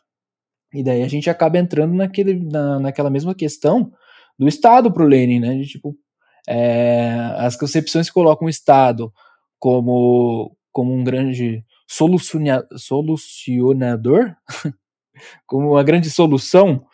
[0.75, 3.91] E daí a gente acaba entrando naquele, na, naquela mesma questão
[4.39, 5.57] do Estado para o Lenin, né?
[5.57, 5.97] De, tipo,
[6.49, 9.13] é, as concepções que colocam o Estado
[9.59, 14.37] como, como um grande solucionador,
[15.47, 16.85] como uma grande solução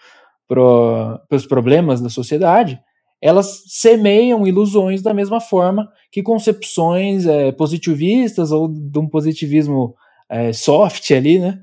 [0.46, 2.80] para os problemas da sociedade,
[3.22, 9.94] elas semeiam ilusões da mesma forma que concepções é, positivistas ou de um positivismo
[10.28, 11.60] é, soft ali, né,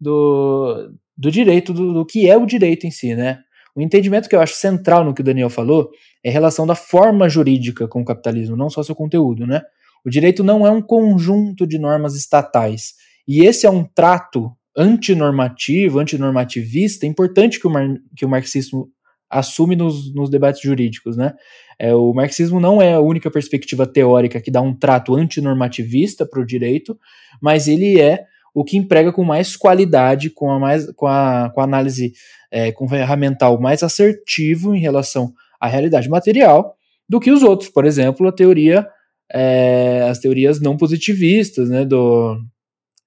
[0.00, 3.40] do, do direito, do, do, que é o direito em si, né.
[3.74, 5.90] O entendimento que eu acho central no que o Daniel falou
[6.22, 9.60] é a relação da forma jurídica com o capitalismo, não só seu conteúdo, né.
[10.06, 12.92] O direito não é um conjunto de normas estatais,
[13.26, 17.86] e esse é um trato antinormativo, antinormativista, importante que o, mar,
[18.16, 18.88] que o marxismo
[19.32, 21.32] assume nos, nos debates jurídicos, né?
[21.78, 26.40] É, o marxismo não é a única perspectiva teórica que dá um trato antinormativista para
[26.40, 26.96] o direito,
[27.40, 31.60] mas ele é o que emprega com mais qualidade, com a, mais, com a, com
[31.60, 32.12] a análise
[32.50, 36.76] é, com ferramental mais assertivo em relação à realidade material
[37.08, 37.70] do que os outros.
[37.70, 38.86] Por exemplo, a teoria,
[39.32, 42.38] é, as teorias não positivistas, né, do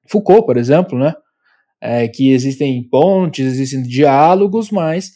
[0.08, 1.14] Foucault, por exemplo, né,
[1.80, 5.12] é, que existem pontes, existem diálogos, mas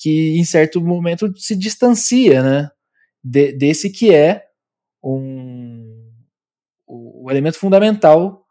[0.00, 2.70] que em certo momento se distancia, né,
[3.22, 4.44] de, desse que é
[5.04, 6.10] um,
[6.86, 8.46] o, o elemento fundamental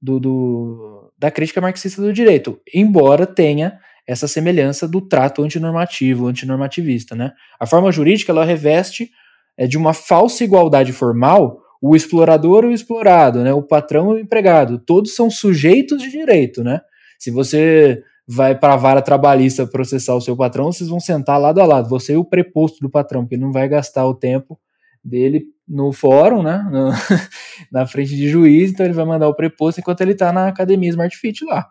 [0.00, 7.14] do, do, da crítica marxista do direito, embora tenha essa semelhança do trato antinormativo, antinormativista,
[7.14, 7.32] né?
[7.58, 9.10] A forma jurídica ela reveste
[9.56, 13.52] é, de uma falsa igualdade formal o explorador e o explorado, né?
[13.52, 16.80] O patrão e o empregado, todos são sujeitos de direito, né?
[17.18, 21.60] Se você vai para a vara trabalhista processar o seu patrão, vocês vão sentar lado
[21.60, 24.58] a lado, você e o preposto do patrão, porque ele não vai gastar o tempo
[25.02, 26.90] dele no fórum, né, no,
[27.70, 30.88] na frente de juiz, então ele vai mandar o preposto enquanto ele está na academia
[30.90, 31.66] Smart Fit lá,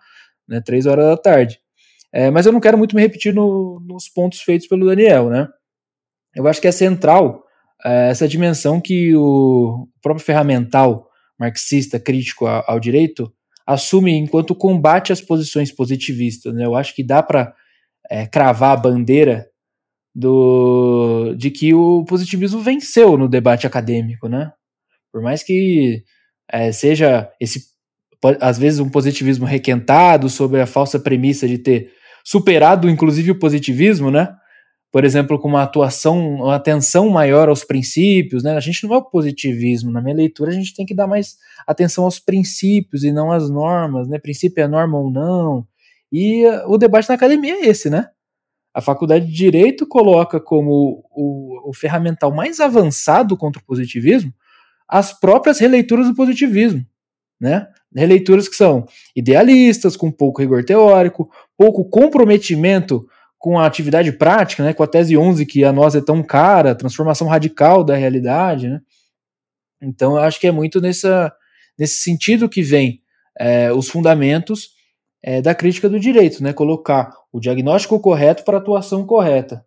[0.48, 1.60] né, três horas da tarde.
[2.12, 5.48] É, mas eu não quero muito me repetir no, nos pontos feitos pelo Daniel, né.
[6.36, 7.44] Eu acho que é central
[7.84, 11.08] é, essa dimensão que o próprio ferramental
[11.40, 13.34] marxista crítico ao, ao direito
[13.66, 16.54] assume enquanto combate as posições positivistas.
[16.54, 16.66] Né?
[16.66, 17.54] Eu acho que dá para
[18.10, 19.48] é, cravar a bandeira
[20.14, 24.52] do, de que o positivismo venceu no debate acadêmico, né?
[25.12, 26.04] Por mais que
[26.52, 27.74] é, seja esse
[28.40, 31.92] às vezes um positivismo requentado sobre a falsa premissa de ter
[32.24, 34.34] superado inclusive o positivismo, né?
[34.94, 38.56] Por exemplo, com uma atuação, uma atenção maior aos princípios, né?
[38.56, 41.36] A gente não vai o positivismo, na minha leitura a gente tem que dar mais
[41.66, 44.20] atenção aos princípios e não às normas, né?
[44.20, 45.68] Princípio é norma ou não.
[46.12, 48.08] E uh, o debate na academia é esse, né?
[48.72, 54.32] A faculdade de Direito coloca como o, o ferramental mais avançado contra o positivismo
[54.88, 56.86] as próprias releituras do positivismo,
[57.42, 57.68] né?
[57.96, 63.08] Releituras que são idealistas, com pouco rigor teórico, pouco comprometimento
[63.44, 66.74] com a atividade prática, né, com a tese 11 que a nós é tão cara,
[66.74, 68.80] transformação radical da realidade, né?
[69.82, 71.30] Então eu acho que é muito nessa,
[71.78, 73.02] nesse sentido que vem
[73.38, 74.70] é, os fundamentos
[75.22, 76.54] é, da crítica do direito, né?
[76.54, 79.66] Colocar o diagnóstico correto para a atuação correta.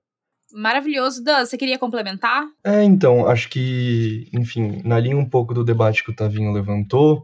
[0.55, 1.23] Maravilhoso.
[1.23, 2.47] Dan, você queria complementar?
[2.65, 7.23] É, então, acho que, enfim, na linha um pouco do debate que o Tavinho levantou,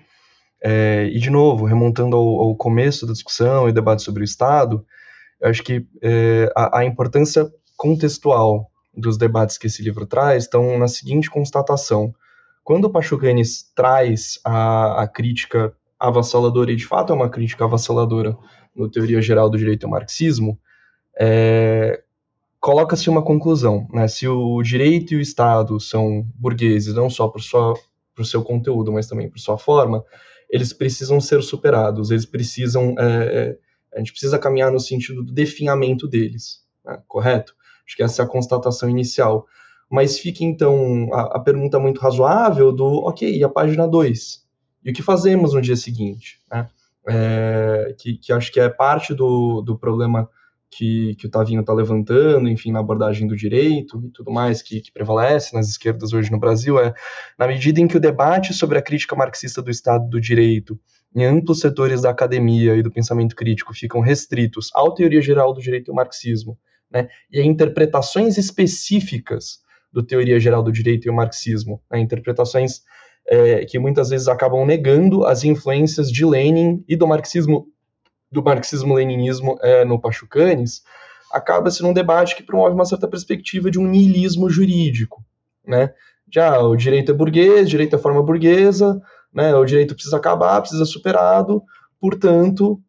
[0.62, 4.84] é, e de novo, remontando ao, ao, começo da discussão e debate sobre o Estado,
[5.42, 10.78] eu acho que é, a, a, importância contextual dos debates que esse livro traz estão
[10.78, 12.14] na seguinte constatação.
[12.62, 18.36] Quando o Pachucanes traz a, a crítica avassaladora, e de fato é uma crítica avassaladora
[18.74, 20.58] no Teoria Geral do Direito ao Marxismo,
[21.18, 22.02] é,
[22.60, 24.06] coloca-se uma conclusão, né?
[24.06, 27.74] Se o direito e o Estado são burgueses, não só por, sua,
[28.14, 30.04] por seu conteúdo, mas também por sua forma,
[30.48, 33.58] eles precisam ser superados, eles precisam, é, é,
[33.94, 37.00] a gente precisa caminhar no sentido do definhamento deles, né?
[37.06, 37.54] correto?
[37.86, 39.46] Acho que essa é a constatação inicial.
[39.90, 44.42] Mas fica então a, a pergunta muito razoável do, ok, e a página 2?
[44.84, 46.40] E o que fazemos no dia seguinte?
[46.50, 46.68] Né?
[47.08, 50.28] É, que, que acho que é parte do, do problema
[50.70, 54.80] que, que o Tavinho está levantando, enfim, na abordagem do direito e tudo mais que,
[54.80, 56.94] que, prevalece nas esquerdas hoje no Brasil, é
[57.38, 60.80] na medida em que o debate sobre a crítica marxista do Estado do Direito
[61.14, 65.60] em amplos setores da academia e do pensamento crítico ficam restritos à teoria geral do
[65.60, 66.58] direito e ao marxismo,
[66.90, 69.60] né, e a interpretações específicas
[69.92, 72.82] do teoria geral do direito e o marxismo, né, interpretações
[73.26, 77.66] é, que muitas vezes acabam negando as influências de Lenin e do marxismo
[78.30, 80.82] do marxismo-leninismo é, no Pachucanes,
[81.30, 85.22] acaba-se num debate que promove uma certa perspectiva de um niilismo jurídico,
[85.66, 85.92] né?
[86.32, 88.98] Já o direito é burguês, o direito é forma burguesa,
[89.32, 89.54] né?
[89.54, 91.62] O direito precisa acabar, precisa ser superado,
[92.00, 92.80] portanto,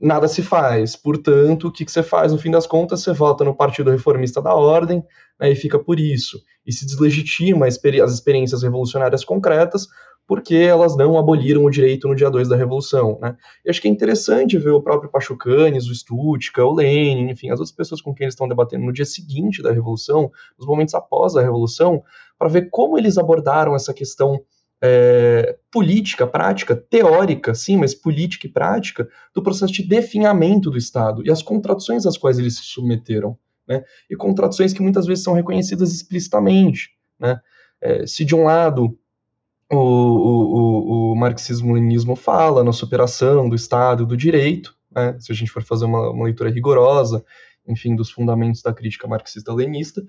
[0.00, 0.96] nada se faz.
[0.96, 2.32] Portanto, o que, que você faz?
[2.32, 5.04] No fim das contas, você vota no Partido Reformista da Ordem
[5.38, 6.40] né, e fica por isso.
[6.66, 9.86] E se deslegitima as experiências revolucionárias concretas,
[10.26, 13.18] porque elas não aboliram o direito no dia 2 da Revolução.
[13.20, 13.36] Né?
[13.64, 17.58] E acho que é interessante ver o próprio Pachucanes, o Stutka, o Lenin, enfim, as
[17.58, 21.36] outras pessoas com quem eles estão debatendo no dia seguinte da Revolução, nos momentos após
[21.36, 22.02] a Revolução,
[22.38, 24.40] para ver como eles abordaram essa questão
[24.82, 31.24] é, política, prática, teórica, sim, mas política e prática, do processo de definhamento do Estado
[31.24, 33.36] e as contradições às quais eles se submeteram.
[33.68, 33.84] Né?
[34.08, 36.90] E contradições que muitas vezes são reconhecidas explicitamente.
[37.18, 37.40] Né?
[37.80, 38.98] É, se de um lado
[39.70, 45.34] o, o, o, marxismo-leninismo fala na superação do Estado e do direito, né, se a
[45.34, 47.24] gente for fazer uma, uma leitura rigorosa,
[47.68, 50.02] enfim, dos fundamentos da crítica marxista-lenista,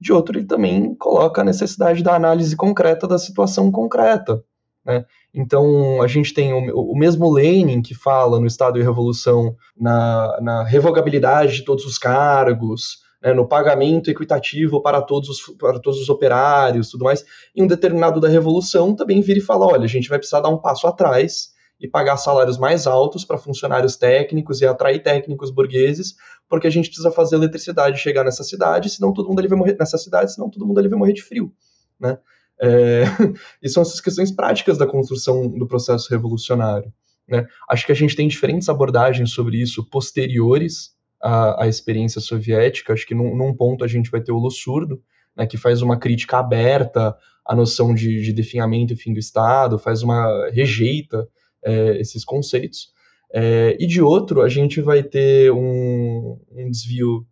[0.00, 4.42] de outro, ele também coloca a necessidade da análise concreta da situação concreta.
[4.84, 5.04] Né?
[5.32, 10.38] Então, a gente tem o, o, mesmo Lenin que fala no Estado e Revolução na,
[10.40, 16.00] na revogabilidade de todos os cargos, né, no pagamento equitativo para todos, os, para todos
[16.00, 17.24] os operários, tudo mais,
[17.56, 20.50] e um determinado da Revolução também vira e fala: olha, a gente vai precisar dar
[20.50, 26.14] um passo atrás e pagar salários mais altos para funcionários técnicos e atrair técnicos burgueses,
[26.48, 29.76] porque a gente precisa fazer eletricidade chegar nessa cidade, senão todo mundo ali vai morrer
[29.78, 31.52] nessa cidade, senão todo mundo ali vai morrer de frio,
[31.98, 32.18] né?
[32.60, 33.02] É,
[33.62, 36.92] e são essas questões práticas da construção do processo revolucionário.
[37.28, 37.46] Né?
[37.68, 42.92] Acho que a gente tem diferentes abordagens sobre isso posteriores à, à experiência soviética.
[42.92, 45.02] Acho que num, num, ponto a gente vai ter o Lussurdo,
[45.36, 49.78] né, que faz uma crítica aberta à noção de, de definhamento e fim do Estado,
[49.78, 51.28] faz uma rejeita
[51.64, 52.92] é, esses conceitos.
[53.32, 57.26] É, e de outro, a gente vai ter um, um desvio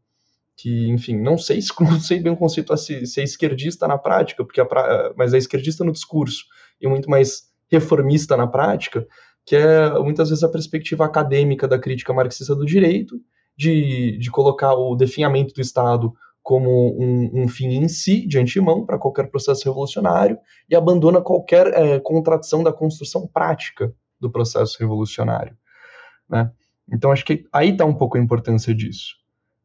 [0.57, 4.45] que, enfim, não sei, não sei bem o conceito se, se é esquerdista na prática,
[4.45, 4.67] porque a,
[5.17, 6.45] mas é esquerdista no discurso
[6.81, 9.07] e muito mais reformista na prática,
[9.47, 13.21] que é muitas vezes a perspectiva acadêmica da crítica marxista do direito,
[13.57, 18.85] de, de colocar o definhamento do Estado como um, um fim em si, de antemão,
[18.85, 20.37] para qualquer processo revolucionário,
[20.69, 25.57] e abandona qualquer é, contradição da construção prática do processo revolucionário.
[26.29, 26.51] Né?
[26.91, 29.17] Então, acho que aí está um pouco a importância disso.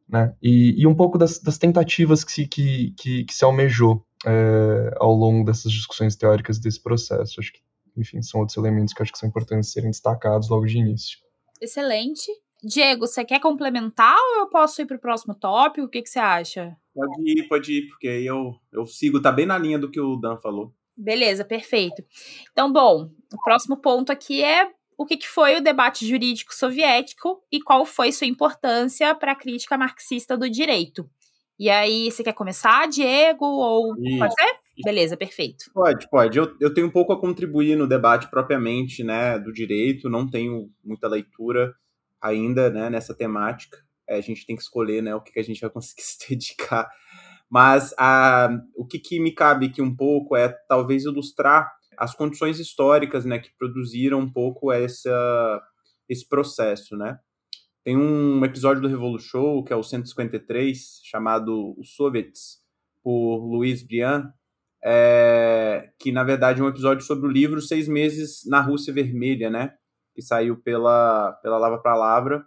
[0.08, 0.34] Né?
[0.42, 4.94] E, e um pouco das, das tentativas que se, que, que, que se almejou é,
[4.96, 7.40] ao longo dessas discussões teóricas desse processo.
[7.40, 7.60] Acho que,
[7.96, 11.18] enfim, são outros elementos que acho que são importantes serem destacados logo de início.
[11.60, 12.30] Excelente.
[12.62, 15.86] Diego, você quer complementar ou eu posso ir para o próximo tópico?
[15.86, 16.76] O que, que você acha?
[16.92, 20.00] Pode ir, pode ir, porque aí eu, eu sigo, tá bem na linha do que
[20.00, 20.74] o Dan falou.
[20.98, 22.02] Beleza, perfeito.
[22.50, 27.40] Então, bom, o próximo ponto aqui é o que, que foi o debate jurídico soviético
[27.52, 31.08] e qual foi sua importância para a crítica marxista do direito.
[31.56, 33.44] E aí, você quer começar, Diego?
[33.44, 34.18] Ou Isso.
[34.18, 34.56] pode ser?
[34.84, 35.70] Beleza, perfeito.
[35.72, 36.36] Pode, pode.
[36.36, 40.08] Eu, eu tenho um pouco a contribuir no debate propriamente, né, do direito.
[40.08, 41.74] Não tenho muita leitura
[42.20, 43.78] ainda, né, nessa temática.
[44.08, 46.28] É, a gente tem que escolher, né, o que, que a gente vai conseguir se
[46.28, 46.88] dedicar.
[47.50, 52.60] Mas a, o que, que me cabe aqui um pouco é talvez ilustrar as condições
[52.60, 55.62] históricas, né, que produziram um pouco essa,
[56.08, 57.18] esse processo, né.
[57.84, 62.58] Tem um episódio do Revolu Show, que é o 153, chamado Os Soviets,
[63.02, 64.30] por Luiz Brian,
[64.84, 69.48] é, que na verdade é um episódio sobre o livro Seis Meses na Rússia Vermelha,
[69.48, 69.74] né?
[70.14, 72.44] Que saiu pela, pela Lava Palavra.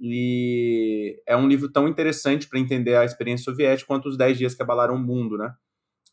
[0.00, 4.54] E é um livro tão interessante para entender a experiência soviética quanto os Dez Dias
[4.54, 5.52] que Abalaram o Mundo, né?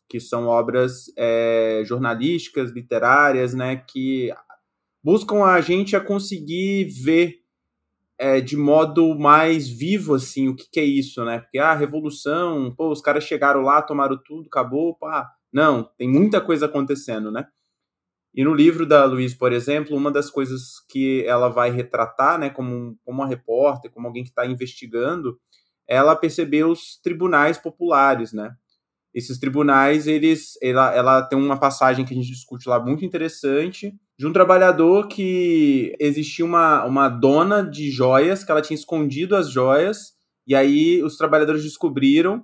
[0.08, 3.76] Que são obras é, jornalísticas, literárias, né?
[3.76, 4.32] Que
[5.02, 7.42] buscam a gente a conseguir ver
[8.18, 11.40] é, de modo mais vivo, assim, o que, que é isso, né?
[11.40, 15.28] Porque, ah, revolução, pô, os caras chegaram lá, tomaram tudo, acabou, pá.
[15.52, 17.46] Não, tem muita coisa acontecendo, né?
[18.34, 22.48] E no livro da Luiz, por exemplo, uma das coisas que ela vai retratar, né,
[22.48, 25.38] como, como uma repórter, como alguém que está investigando,
[25.86, 28.54] ela percebeu os tribunais populares, né?
[29.14, 33.92] Esses tribunais, eles, ela, ela tem uma passagem que a gente discute lá muito interessante,
[34.18, 39.50] de um trabalhador que existia uma, uma dona de joias, que ela tinha escondido as
[39.50, 40.12] joias,
[40.46, 42.42] e aí os trabalhadores descobriram,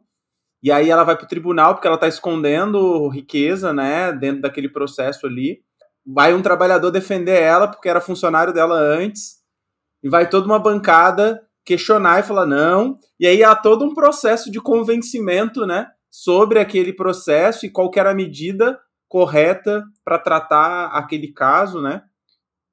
[0.62, 4.68] e aí ela vai para o tribunal porque ela está escondendo riqueza, né, dentro daquele
[4.68, 5.62] processo ali.
[6.10, 9.38] Vai um trabalhador defender ela porque era funcionário dela antes,
[10.02, 12.98] e vai toda uma bancada questionar e falar não.
[13.20, 18.10] E aí há todo um processo de convencimento, né, sobre aquele processo e qual era
[18.10, 18.78] a medida
[19.08, 22.02] correta para tratar aquele caso, né?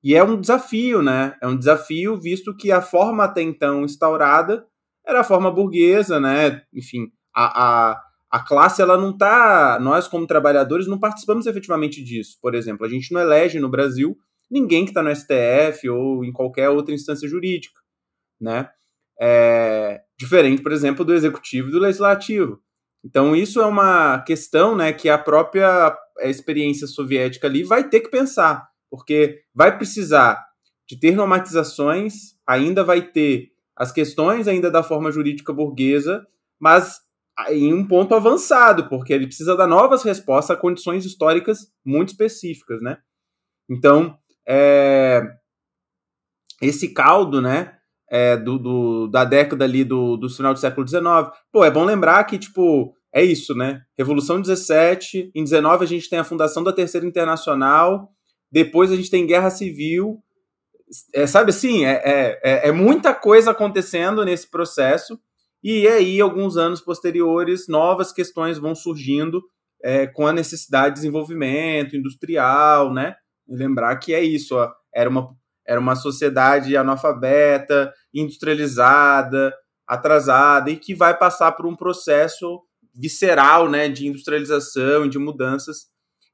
[0.04, 1.36] E é um desafio, né?
[1.42, 4.66] É um desafio visto que a forma até então instaurada
[5.06, 6.62] era a forma burguesa, né?
[6.74, 8.02] Enfim, a, a,
[8.36, 12.38] a classe ela não tá, nós como trabalhadores não participamos efetivamente disso.
[12.42, 14.18] Por exemplo, a gente não elege no Brasil
[14.52, 17.80] ninguém que está no STF ou em qualquer outra instância jurídica,
[18.38, 18.70] né?
[19.18, 22.60] É, diferente, por exemplo, do executivo e do legislativo.
[23.06, 28.10] Então isso é uma questão, né, que a própria experiência soviética ali vai ter que
[28.10, 30.46] pensar, porque vai precisar
[30.86, 36.28] de ter normatizações, ainda vai ter as questões ainda da forma jurídica burguesa,
[36.60, 37.05] mas
[37.50, 42.82] em um ponto avançado, porque ele precisa dar novas respostas a condições históricas muito específicas,
[42.82, 42.98] né?
[43.70, 44.18] Então,
[44.48, 45.22] é,
[46.62, 47.74] esse caldo, né,
[48.10, 51.04] é, do, do, da década ali do, do final do século XIX,
[51.52, 53.82] pô, é bom lembrar que, tipo, é isso, né?
[53.98, 58.10] Revolução 17, em 19 a gente tem a fundação da Terceira Internacional,
[58.52, 60.22] depois a gente tem Guerra Civil,
[61.14, 65.20] é, sabe assim, é, é, é, é muita coisa acontecendo nesse processo,
[65.68, 69.42] e aí, alguns anos posteriores, novas questões vão surgindo
[69.84, 73.16] é, com a necessidade de desenvolvimento industrial, né?
[73.48, 75.36] Lembrar que é isso, ó, era, uma,
[75.68, 79.52] era uma sociedade analfabeta, industrializada,
[79.88, 82.62] atrasada, e que vai passar por um processo
[82.94, 85.88] visceral né, de industrialização e de mudanças.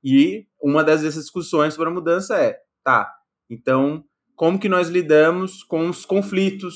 [0.03, 3.09] E uma das discussões sobre a mudança é, tá,
[3.49, 4.03] então,
[4.35, 6.75] como que nós lidamos com os conflitos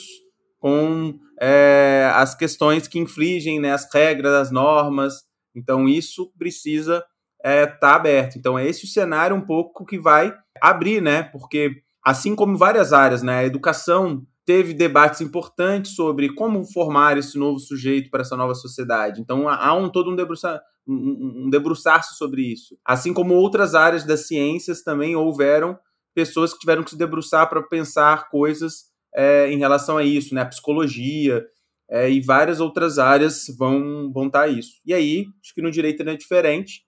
[0.65, 5.21] com é, as questões que infligem né, as regras, as normas.
[5.55, 7.05] Então, isso precisa
[7.37, 8.39] estar é, tá aberto.
[8.39, 11.21] Então, é esse o cenário um pouco que vai abrir, né?
[11.21, 17.37] Porque, assim como várias áreas, né, a educação teve debates importantes sobre como formar esse
[17.37, 19.21] novo sujeito para essa nova sociedade.
[19.21, 22.75] Então, há um todo um debruçar, um, um debruçar-se sobre isso.
[22.83, 25.77] Assim como outras áreas das ciências também houveram
[26.15, 30.41] pessoas que tiveram que se debruçar para pensar coisas é, em relação a isso, né?
[30.41, 31.45] A psicologia
[31.89, 34.81] é, e várias outras áreas vão vão estar tá isso.
[34.85, 36.83] E aí, acho que no direito não é diferente.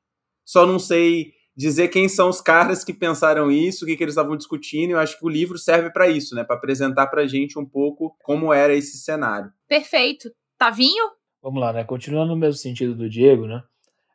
[0.46, 4.14] Só não sei dizer quem são os caras que pensaram isso, o que, que eles
[4.14, 4.92] estavam discutindo.
[4.92, 6.44] Eu acho que o livro serve para isso, né?
[6.44, 9.52] Para apresentar para a gente um pouco como era esse cenário.
[9.68, 10.30] Perfeito.
[10.58, 11.12] Tavinho?
[11.42, 11.84] Vamos lá, né?
[11.84, 13.64] Continuando no mesmo sentido do Diego, né?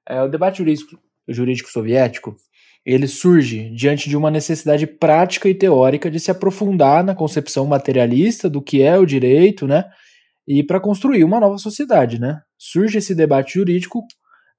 [0.07, 0.99] É, o debate jurídico,
[1.29, 2.37] jurídico soviético
[2.85, 8.51] ele surge diante de uma necessidade prática e teórica de se aprofundar na concepção materialista
[8.51, 9.85] do que é o direito, né?
[10.47, 12.41] E para construir uma nova sociedade, né?
[12.59, 14.03] Surge esse debate jurídico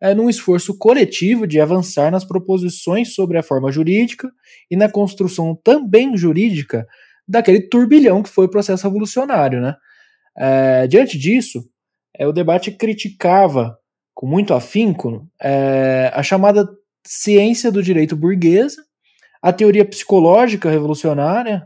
[0.02, 4.32] é, num esforço coletivo de avançar nas proposições sobre a forma jurídica
[4.72, 6.88] e na construção também jurídica
[7.28, 9.76] daquele turbilhão que foi o processo revolucionário, né?
[10.38, 11.64] É, diante disso,
[12.18, 13.78] é, o debate criticava
[14.14, 16.68] com muito afinco é, a chamada
[17.06, 18.84] ciência do direito burguesa,
[19.42, 21.64] a teoria psicológica revolucionária,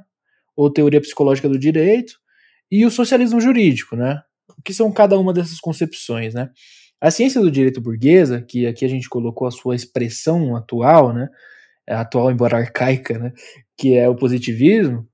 [0.56, 2.14] ou teoria psicológica do direito,
[2.72, 4.22] e o socialismo jurídico, né?
[4.58, 6.50] o que são cada uma dessas concepções, né?
[7.00, 11.30] A ciência do direito burguesa, que aqui a gente colocou a sua expressão atual, né?
[11.88, 13.34] Atual, embora arcaica, né?
[13.78, 15.08] Que é o positivismo,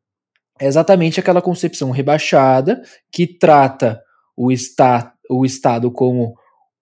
[0.60, 4.02] é exatamente aquela concepção rebaixada que trata
[4.36, 6.36] o, está, o Estado como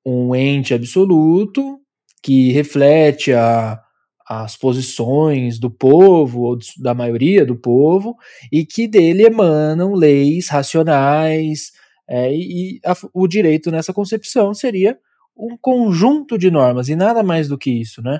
[0.06, 1.81] um ente absoluto
[2.22, 3.82] que reflete a,
[4.28, 8.16] as posições do povo, ou da maioria do povo,
[8.52, 11.72] e que dele emanam leis racionais,
[12.08, 14.98] é, e a, o direito nessa concepção seria
[15.36, 18.20] um conjunto de normas, e nada mais do que isso, né?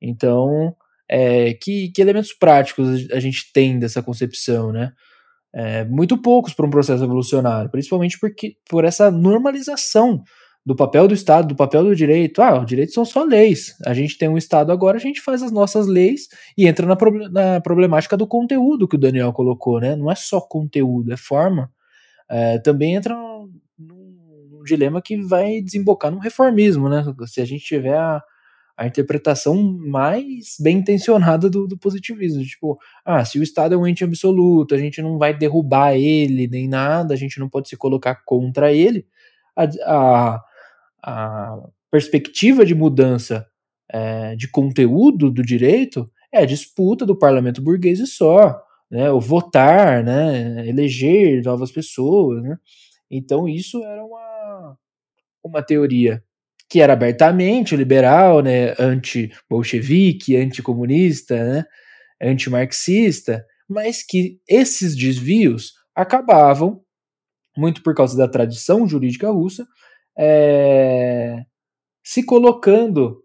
[0.00, 0.74] Então,
[1.08, 4.92] é, que, que, elementos práticos a gente tem dessa concepção, né?
[5.52, 10.22] É, muito poucos para um processo evolucionário, principalmente porque por essa normalização
[10.64, 12.42] do papel do Estado, do papel do direito.
[12.42, 13.74] Ah, os direitos são só leis.
[13.86, 16.96] A gente tem um Estado agora, a gente faz as nossas leis e entra na,
[17.30, 19.96] na problemática do conteúdo que o Daniel colocou, né?
[19.96, 21.70] Não é só conteúdo, é forma.
[22.30, 23.50] É, também entra num,
[24.50, 27.02] num, dilema que vai desembocar num reformismo, né?
[27.26, 28.22] Se a gente tiver a,
[28.76, 32.44] a interpretação mais bem intencionada do, do, positivismo.
[32.44, 36.46] Tipo, ah, se o Estado é um ente absoluto, a gente não vai derrubar ele
[36.46, 39.06] nem nada, a gente não pode se colocar contra ele.
[39.56, 40.44] A, a,
[41.02, 41.56] a
[41.90, 43.46] perspectiva de mudança
[43.90, 49.10] é, de conteúdo do direito é disputa do parlamento burguês e só, né?
[49.10, 50.66] O votar, né?
[50.68, 52.56] Eleger novas pessoas, né?
[53.10, 54.76] Então isso era uma,
[55.44, 56.22] uma teoria
[56.68, 61.64] que era abertamente liberal, né, anti-bolchevique, anticomunista, né,
[62.20, 66.82] anti-marxista, mas que esses desvios acabavam,
[67.56, 69.66] muito por causa da tradição jurídica russa,
[70.18, 71.44] é,
[72.02, 73.22] se colocando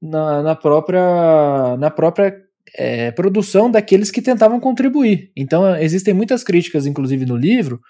[0.00, 2.34] na, na própria, na própria
[2.76, 5.32] é, produção daqueles que tentavam contribuir.
[5.36, 7.80] Então existem muitas críticas, inclusive no livro,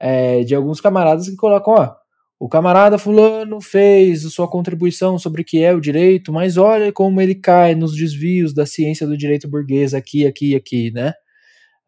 [0.00, 1.94] é, de alguns camaradas que colocam, ó,
[2.40, 7.20] o camarada fulano fez sua contribuição sobre o que é o direito, mas olha como
[7.20, 11.12] ele cai nos desvios da ciência do direito burguês aqui, aqui aqui, né?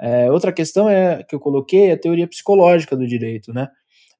[0.00, 3.66] É, outra questão é que eu coloquei é a teoria psicológica do direito, né?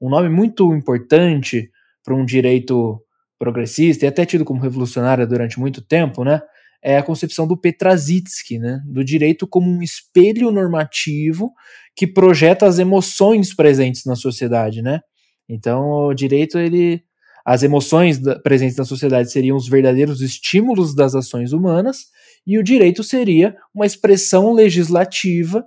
[0.01, 1.71] Um nome muito importante
[2.05, 3.01] para um direito
[3.39, 6.41] progressista e até tido como revolucionário durante muito tempo, né?
[6.83, 8.81] É a concepção do Petrasitsky, né?
[8.87, 11.53] Do direito como um espelho normativo
[11.97, 15.01] que projeta as emoções presentes na sociedade, né?
[15.49, 17.03] Então, o direito, ele.
[17.47, 22.07] As emoções presentes na sociedade seriam os verdadeiros estímulos das ações humanas,
[22.47, 25.63] e o direito seria uma expressão legislativa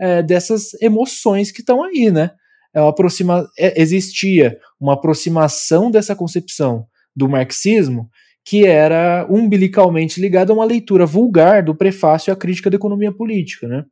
[0.00, 2.32] é, dessas emoções que estão aí, né?
[2.74, 8.08] É aproxima, é, existia uma aproximação dessa concepção do marxismo
[8.44, 13.68] que era umbilicalmente ligada a uma leitura vulgar do prefácio à crítica da economia política,
[13.68, 13.84] né?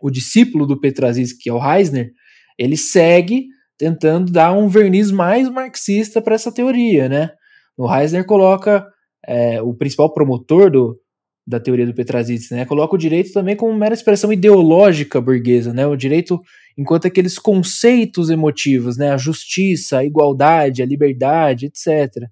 [0.00, 2.12] O discípulo do Petrazinski, que é o Reisner,
[2.58, 7.30] ele segue tentando dar um verniz mais marxista para essa teoria, né?
[7.76, 8.86] O Reisner coloca
[9.26, 10.98] é, o principal promotor do,
[11.46, 12.64] da teoria do Petrasitz, né?
[12.64, 15.86] Coloca o direito também como mera expressão ideológica burguesa, né?
[15.86, 16.40] O direito
[16.78, 19.10] enquanto aqueles conceitos emotivos, né?
[19.10, 22.30] A justiça, a igualdade, a liberdade, etc.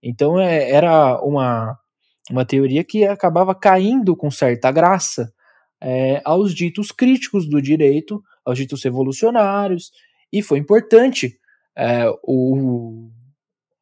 [0.00, 1.76] Então é, era uma,
[2.30, 5.32] uma teoria que acabava caindo com certa graça
[5.80, 9.90] é, aos ditos críticos do direito, aos ditos revolucionários
[10.32, 11.38] e foi importante
[11.76, 13.10] é, o,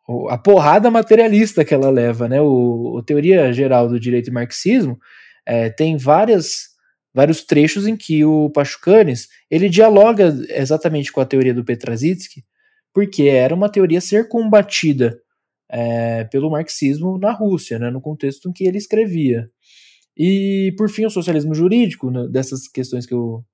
[0.08, 2.40] o, a porrada materialista que ela leva, né?
[2.40, 4.98] O, a teoria geral do direito e marxismo
[5.44, 6.69] é, tem várias
[7.14, 12.44] vários trechos em que o Pachucanes ele dialoga exatamente com a teoria do Petrasitsky,
[12.94, 15.20] porque era uma teoria ser combatida
[15.70, 19.48] é, pelo marxismo na Rússia, né, no contexto em que ele escrevia.
[20.16, 23.44] E, por fim, o socialismo jurídico, né, dessas questões que eu,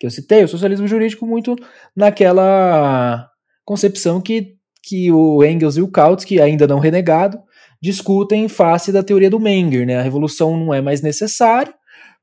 [0.00, 1.54] que eu citei, o socialismo jurídico muito
[1.94, 3.30] naquela
[3.64, 7.38] concepção que, que o Engels e o Kautsky, ainda não renegado,
[7.80, 9.98] discutem em face da teoria do Menger, né?
[9.98, 11.74] A revolução não é mais necessária,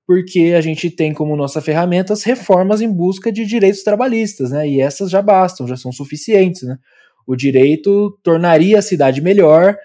[0.05, 4.67] porque a gente tem como nossa ferramenta as reformas em busca de direitos trabalhistas, né?
[4.67, 6.77] E essas já bastam, já são suficientes, né?
[7.25, 9.77] O direito tornaria a cidade melhor,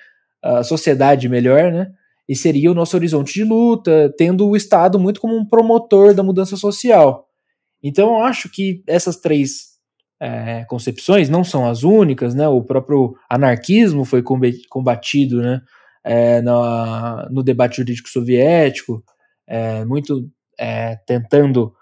[0.42, 1.88] a sociedade melhor, né?
[2.28, 6.22] E seria o nosso horizonte de luta, tendo o Estado muito como um promotor da
[6.22, 7.26] mudança social.
[7.82, 9.78] Então eu acho que essas três
[10.20, 12.48] é, concepções não são as únicas, né?
[12.48, 14.22] O próprio anarquismo foi
[14.68, 15.60] combatido, né?
[16.04, 19.04] É, na, no debate jurídico soviético,
[19.48, 20.28] é, muito
[20.58, 21.72] é, tentando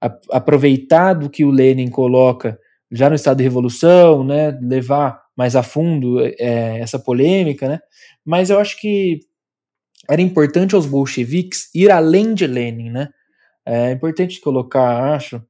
[0.00, 2.58] a, aproveitar do que o Lenin coloca
[2.90, 4.58] já no estado de revolução, né?
[4.60, 7.80] Levar mais a fundo é, essa polêmica, né?
[8.24, 9.20] Mas eu acho que
[10.10, 13.08] era importante aos bolcheviques ir além de Lenin, né?
[13.64, 15.40] É importante colocar, acho,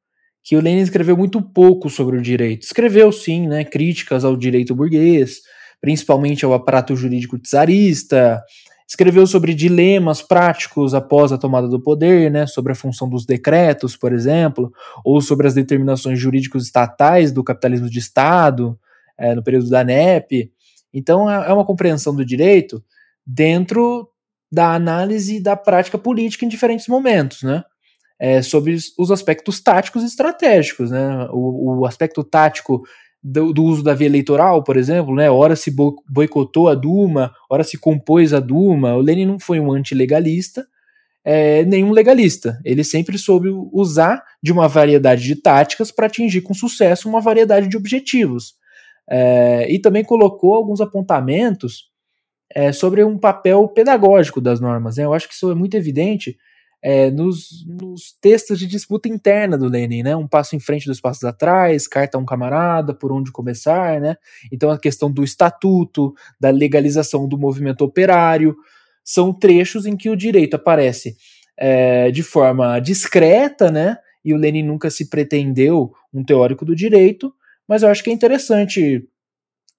[0.44, 2.62] que o Lenin escreveu muito pouco sobre o direito.
[2.62, 5.40] Escreveu, sim, né, críticas ao direito burguês,
[5.80, 8.42] principalmente ao aparato jurídico czarista,
[8.88, 13.96] escreveu sobre dilemas práticos após a tomada do poder, né, sobre a função dos decretos,
[13.96, 14.72] por exemplo,
[15.04, 18.78] ou sobre as determinações jurídicos estatais do capitalismo de Estado,
[19.18, 20.50] é, no período da NEP.
[20.92, 22.82] Então, é, é uma compreensão do direito
[23.26, 24.08] dentro
[24.50, 27.64] da análise da prática política em diferentes momentos, né?
[28.22, 31.26] é, sobre os aspectos táticos e estratégicos, né?
[31.32, 32.84] O, o aspecto tático
[33.22, 35.30] do, do, uso da via eleitoral, por exemplo, né?
[35.30, 35.70] Ora se
[36.08, 38.96] boicotou a Duma, ora se compôs a Duma.
[38.96, 40.66] O Lenin não foi um antilegalista,
[41.24, 42.58] é, nenhum legalista.
[42.64, 47.68] Ele sempre soube usar de uma variedade de táticas para atingir com sucesso uma variedade
[47.68, 48.54] de objetivos.
[49.08, 51.90] É, e também colocou alguns apontamentos
[52.54, 54.96] é, sobre um papel pedagógico das normas.
[54.96, 55.04] Né?
[55.04, 56.36] Eu acho que isso é muito evidente
[56.82, 60.16] é, nos, nos, textos de disputa interna do Lenin, né?
[60.16, 64.16] Um passo em frente, dois passos atrás, carta a um camarada, por onde começar, né?
[64.50, 68.56] Então a questão do estatuto, da legalização do movimento operário,
[69.04, 71.16] são trechos em que o direito aparece
[71.56, 73.96] é, de forma discreta, né?
[74.24, 77.32] E o Lenin nunca se pretendeu um teórico do direito,
[77.68, 79.06] mas eu acho que é interessante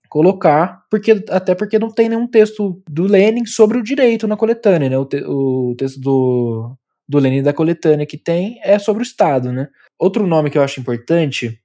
[0.08, 4.90] colocar, porque até porque não tem nenhum texto do Lenin sobre o direito na coletânea,
[4.90, 4.98] né?
[4.98, 6.78] O, te, o texto do
[7.08, 9.68] do Lenin da coletânea que tem é sobre o Estado, né?
[10.00, 11.60] Outro nome que eu acho importante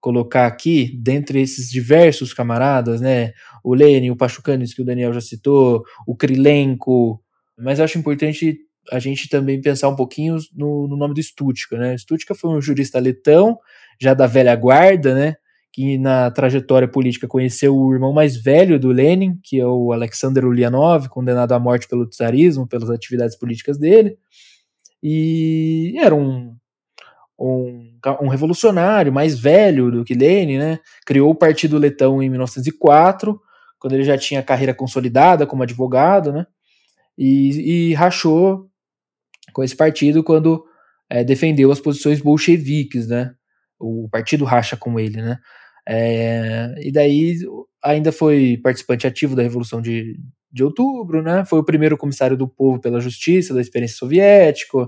[0.00, 3.32] colocar aqui, dentre esses diversos camaradas, né?
[3.62, 7.22] O Lenin, o Pachucanes, que o Daniel já citou, o Krilenko,
[7.58, 8.58] mas acho importante
[8.90, 11.96] a gente também pensar um pouquinho no, no nome do Stutka, né?
[11.98, 13.58] Stutka foi um jurista letão,
[14.00, 15.34] já da velha guarda, né?
[15.72, 20.44] Que na trajetória política conheceu o irmão mais velho do Lenin, que é o Alexander
[20.46, 24.16] Ulyanov, condenado à morte pelo czarismo, pelas atividades políticas dele
[25.02, 26.56] e era um,
[27.38, 30.78] um, um, revolucionário mais velho do que Lenin, né?
[31.06, 33.40] Criou o Partido Letão em 1904,
[33.78, 36.46] quando ele já tinha carreira consolidada como advogado, né?
[37.16, 38.68] E, e rachou
[39.52, 40.64] com esse partido quando
[41.08, 43.34] é, defendeu as posições bolcheviques, né?
[43.78, 45.38] O partido racha com ele, né?
[45.88, 47.38] É, e daí
[47.82, 50.20] ainda foi participante ativo da Revolução de,
[50.52, 51.44] de outubro, né?
[51.44, 54.78] Foi o primeiro comissário do povo pela justiça da experiência soviética.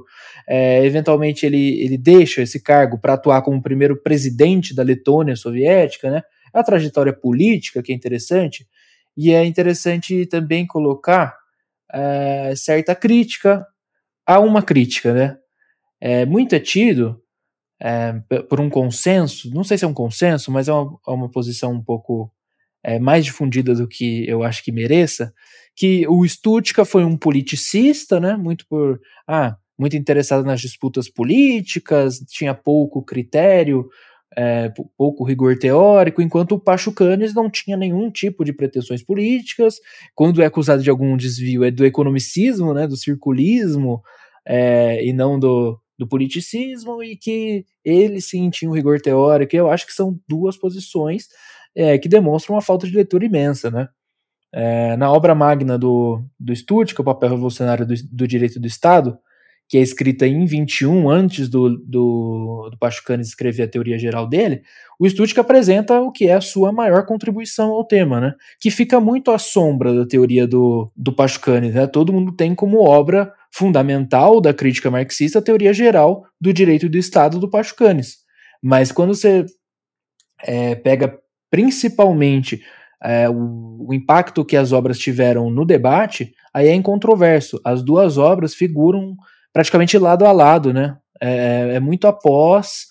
[0.49, 6.11] É, eventualmente ele, ele deixa esse cargo para atuar como primeiro presidente da Letônia soviética,
[6.11, 6.23] né?
[6.55, 8.67] É a trajetória política que é interessante
[9.17, 11.37] e é interessante também colocar
[11.93, 13.67] é, certa crítica
[14.27, 15.39] a uma crítica, né?
[16.01, 17.23] É muito é tido
[17.81, 18.15] é,
[18.49, 21.73] por um consenso, não sei se é um consenso, mas é uma, é uma posição
[21.73, 22.33] um pouco
[22.85, 25.33] é, mais difundida do que eu acho que mereça,
[25.75, 32.19] que o Stutka foi um politicista, né, muito por, ah, muito interessado nas disputas políticas,
[32.29, 33.89] tinha pouco critério,
[34.37, 39.77] é, pouco rigor teórico, enquanto o Pachucanes não tinha nenhum tipo de pretensões políticas,
[40.15, 44.03] quando é acusado de algum desvio é do economicismo, né, do circulismo,
[44.47, 49.71] é, e não do, do politicismo, e que ele sim tinha um rigor teórico, eu
[49.71, 51.29] acho que são duas posições
[51.75, 53.89] é, que demonstra uma falta de leitura imensa, né?
[54.55, 58.61] É, na obra magna do, do Stutt, que é o papel revolucionário do, do, direito
[58.61, 59.19] do Estado,
[59.67, 64.61] que é escrita em 21, antes do, do, do Pachucanes escrever a teoria geral dele,
[65.01, 68.35] o Stutt apresenta o que é a sua maior contribuição ao tema, né?
[68.61, 71.73] que fica muito à sombra da teoria do, do Pachucanes.
[71.73, 71.87] Né?
[71.87, 76.99] Todo mundo tem como obra fundamental da crítica marxista a teoria geral do direito do
[76.99, 78.19] Estado do Pachucanes.
[78.63, 79.47] Mas quando você
[80.43, 81.19] é, pega
[81.53, 82.63] principalmente
[83.05, 87.61] é, o, o, impacto que as obras tiveram no debate, aí é incontroverso.
[87.63, 89.15] As duas obras figuram
[89.53, 90.97] praticamente lado a lado, né?
[91.21, 92.87] É, é muito após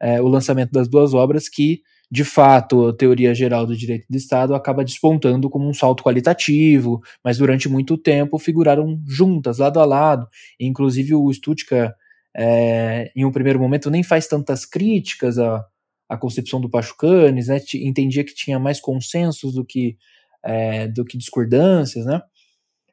[0.00, 4.16] é, o lançamento das duas obras que, de fato, a teoria geral do direito do
[4.16, 9.84] Estado acaba despontando como um salto qualitativo, mas durante muito tempo figuraram juntas, lado a
[9.84, 10.28] lado.
[10.60, 11.92] Inclusive o Stutka,
[12.36, 15.66] é, em um primeiro momento, nem faz tantas críticas a
[16.08, 19.96] a concepção do Pachucanes, né, entendia que tinha mais consensos do que,
[20.44, 22.20] é, do que discordâncias, né?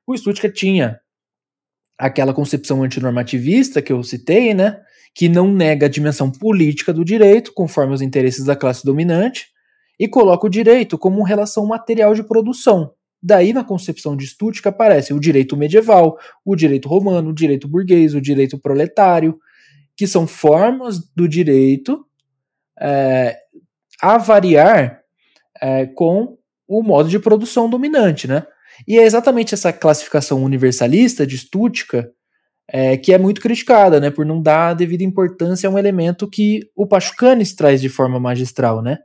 [0.05, 0.99] O Stuttgart tinha
[1.97, 4.82] aquela concepção antinormativista que eu citei, né,
[5.16, 9.47] que não nega a dimensão política do direito, conforme os interesses da classe dominante,
[9.99, 12.91] e coloca o direito como relação material de produção.
[13.22, 18.14] Daí, na concepção de Stuttgart, aparece o direito medieval, o direito romano, o direito burguês,
[18.14, 19.39] o direito proletário,
[19.95, 22.05] que são formas do direito
[22.80, 23.38] é,
[24.02, 25.02] a variar
[25.62, 28.46] é, com o modo de produção dominante, né?
[28.88, 32.08] E é exatamente essa classificação universalista de Stuttgart
[32.68, 36.30] é, que é muito criticada, né, por não dar a devida importância a um elemento
[36.30, 39.00] que o Pachucanes traz de forma magistral, né,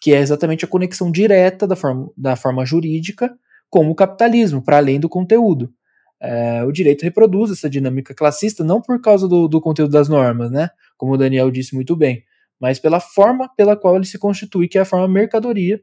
[0.00, 3.32] que é exatamente a conexão direta da forma, da forma jurídica
[3.70, 5.72] com o capitalismo, para além do conteúdo.
[6.20, 10.50] É, o direito reproduz essa dinâmica classista não por causa do, do conteúdo das normas,
[10.50, 12.22] né, como o Daniel disse muito bem,
[12.60, 15.80] mas pela forma pela qual ele se constitui, que é a forma mercadoria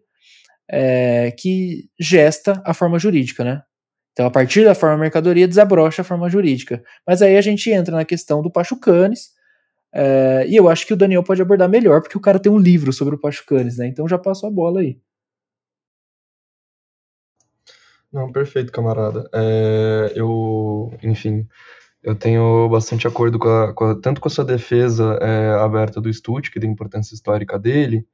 [0.72, 3.62] é, que gesta a forma jurídica, né?
[4.14, 6.84] Então, a partir da forma mercadoria, desabrocha a forma jurídica.
[7.06, 9.32] Mas aí a gente entra na questão do Pachucanes,
[9.94, 12.58] é, e eu acho que o Daniel pode abordar melhor, porque o cara tem um
[12.58, 13.88] livro sobre o Pachucanes, né?
[13.88, 15.00] Então já passou a bola aí.
[18.12, 19.30] Não, perfeito, camarada.
[19.34, 21.48] É, eu, enfim,
[22.04, 26.02] eu tenho bastante acordo com a, com a, tanto com a sua defesa é, aberta
[26.02, 28.06] do Stut, que tem importância histórica dele,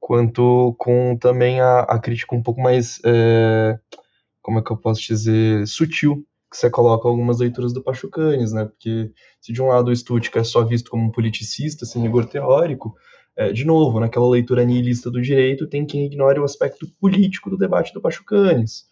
[0.00, 3.78] quanto com também a, a crítica um pouco mais é,
[4.42, 8.66] como é que eu posso dizer, sutil, que você coloca algumas leituras do Pachucanes, né?
[8.66, 9.10] Porque
[9.40, 12.94] se de um lado o Stuttgart é só visto como um politicista, sem rigor teórico,
[13.34, 17.56] é, de novo, naquela leitura nihilista do direito, tem quem ignore o aspecto político do
[17.56, 18.84] debate do Pachucanes.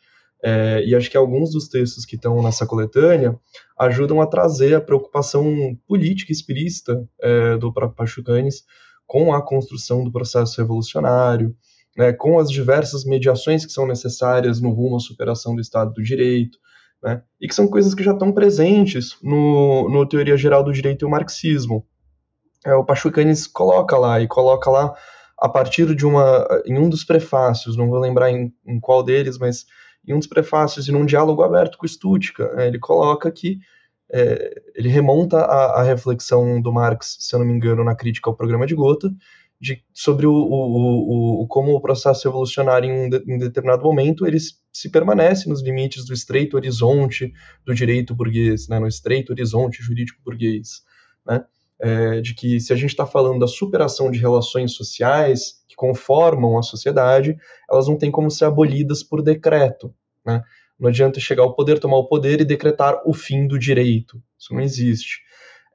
[0.42, 3.38] É, e acho que alguns dos textos que estão nessa coletânea
[3.78, 8.64] ajudam a trazer a preocupação política explícita é, do próprio Pachucanes
[9.06, 11.54] com a construção do processo revolucionário,
[11.96, 16.02] né, com as diversas mediações que são necessárias no rumo à superação do Estado do
[16.02, 16.58] Direito,
[17.02, 21.04] né, e que são coisas que já estão presentes no, no Teoria Geral do Direito
[21.04, 21.84] e o Marxismo.
[22.64, 24.94] É, o Pachucanes coloca lá, e coloca lá
[25.38, 29.38] a partir de uma, em um dos prefácios, não vou lembrar em, em qual deles,
[29.38, 29.64] mas
[30.06, 33.58] em um dos prefácios e num diálogo aberto com Stuttgart, né, ele coloca que
[34.12, 38.28] é, ele remonta a, a, reflexão do Marx, se eu não me engano, na crítica
[38.28, 39.08] ao programa de Gotha,
[39.60, 44.26] de, sobre o, o, o, como o processo evolucionário em um de, em determinado momento
[44.26, 44.38] ele
[44.72, 47.32] se permanece nos limites do estreito horizonte
[47.64, 50.82] do direito burguês, né, no estreito horizonte jurídico burguês,
[51.26, 51.44] né,
[51.80, 56.58] é, de que se a gente está falando da superação de relações sociais que conformam
[56.58, 57.36] a sociedade,
[57.70, 60.42] elas não têm como ser abolidas por decreto, né,
[60.78, 64.54] não adianta chegar ao poder, tomar o poder e decretar o fim do direito, isso
[64.54, 65.20] não existe.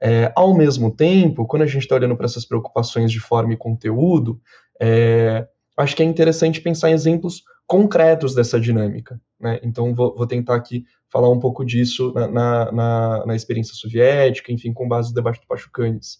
[0.00, 3.56] É, ao mesmo tempo, quando a gente está olhando para essas preocupações de forma e
[3.56, 4.40] conteúdo,
[4.80, 5.46] é,
[5.76, 9.20] acho que é interessante pensar em exemplos concretos dessa dinâmica.
[9.38, 9.60] Né?
[9.62, 14.52] Então, vou, vou, tentar aqui falar um pouco disso na, na, na, na, experiência soviética,
[14.52, 16.18] enfim, com base no debate do Pachucanes.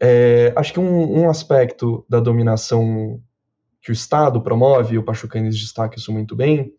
[0.00, 3.22] É, acho que um, um, aspecto da dominação
[3.80, 6.72] que o Estado promove, e o Pachucanes destaca isso muito bem,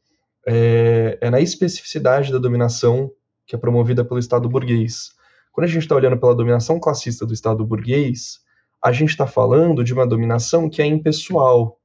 [0.45, 3.11] é, é na especificidade da dominação
[3.45, 5.11] que é promovida pelo Estado burguês.
[5.51, 8.39] Quando a gente está olhando pela dominação classista do Estado burguês,
[8.84, 11.80] a gente está falando de uma dominação que é impessoal.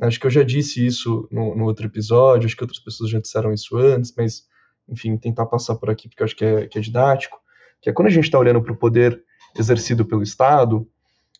[0.00, 3.20] Acho que eu já disse isso no, no, outro episódio, acho que outras pessoas já
[3.20, 4.48] disseram isso antes, mas,
[4.88, 7.38] enfim, tentar passar por aqui porque eu acho que é, que é didático,
[7.80, 9.22] que é quando a gente está olhando para o poder
[9.56, 10.88] exercido pelo Estado,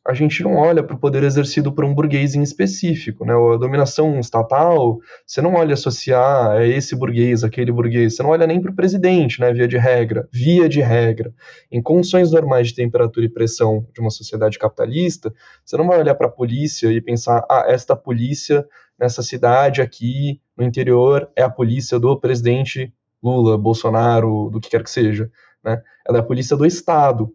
[0.05, 3.33] a gente não olha para o poder exercido por um burguês em específico, né?
[3.33, 8.47] A dominação estatal, você não olha associar a esse burguês, aquele burguês, você não olha
[8.47, 9.53] nem para o presidente, né?
[9.53, 11.33] Via de regra, via de regra.
[11.71, 15.33] Em condições normais de temperatura e pressão de uma sociedade capitalista,
[15.65, 18.67] você não vai olhar para a polícia e pensar, ah, esta polícia
[18.99, 22.93] nessa cidade aqui no interior é a polícia do presidente
[23.23, 25.31] Lula, Bolsonaro, do que quer que seja,
[25.65, 25.81] né?
[26.05, 27.33] Ela é a polícia do Estado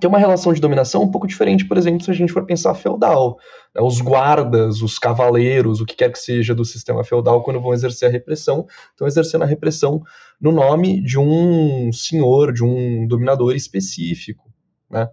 [0.00, 2.74] tem uma relação de dominação um pouco diferente, por exemplo, se a gente for pensar
[2.74, 3.38] feudal.
[3.74, 3.82] Né?
[3.82, 8.08] Os guardas, os cavaleiros, o que quer que seja do sistema feudal, quando vão exercer
[8.08, 10.02] a repressão, estão exercendo a repressão
[10.40, 14.50] no nome de um senhor, de um dominador específico.
[14.90, 15.08] Né?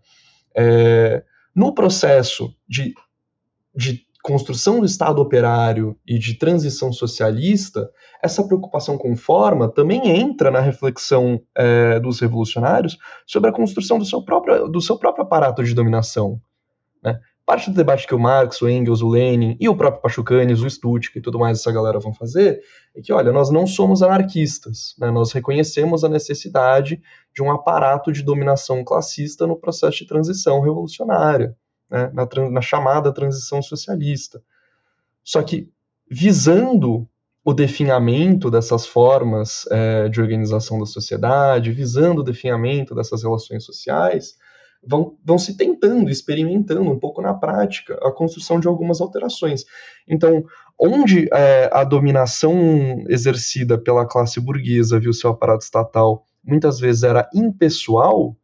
[0.56, 1.24] É,
[1.54, 2.94] no processo de,
[3.76, 7.90] de construção do Estado operário e de transição socialista,
[8.22, 14.06] essa preocupação com forma também entra na reflexão é, dos revolucionários sobre a construção do
[14.06, 16.40] seu próprio, do seu próprio aparato de dominação.
[17.02, 17.18] Né?
[17.46, 20.70] Parte do debate que o Marx, o Engels, o Lenin e o próprio Pachucanes, o
[20.70, 22.62] Stuttgart e tudo mais essa galera vão fazer
[22.94, 25.10] é que, olha, nós não somos anarquistas, né?
[25.10, 27.02] nós reconhecemos a necessidade
[27.34, 31.56] de um aparato de dominação classista no processo de transição revolucionária
[31.90, 34.42] né, na, na chamada transição socialista.
[35.24, 35.70] Só que
[36.10, 37.08] visando
[37.44, 44.36] o definhamento dessas formas é, de organização da sociedade, visando o definhamento dessas relações sociais,
[44.86, 49.66] vão, vão se tentando, experimentando um pouco na prática a construção de algumas alterações.
[50.08, 50.44] Então,
[50.80, 57.30] onde é, a dominação exercida pela classe burguesa viu seu aparato estatal muitas vezes era
[57.34, 58.36] impessoal,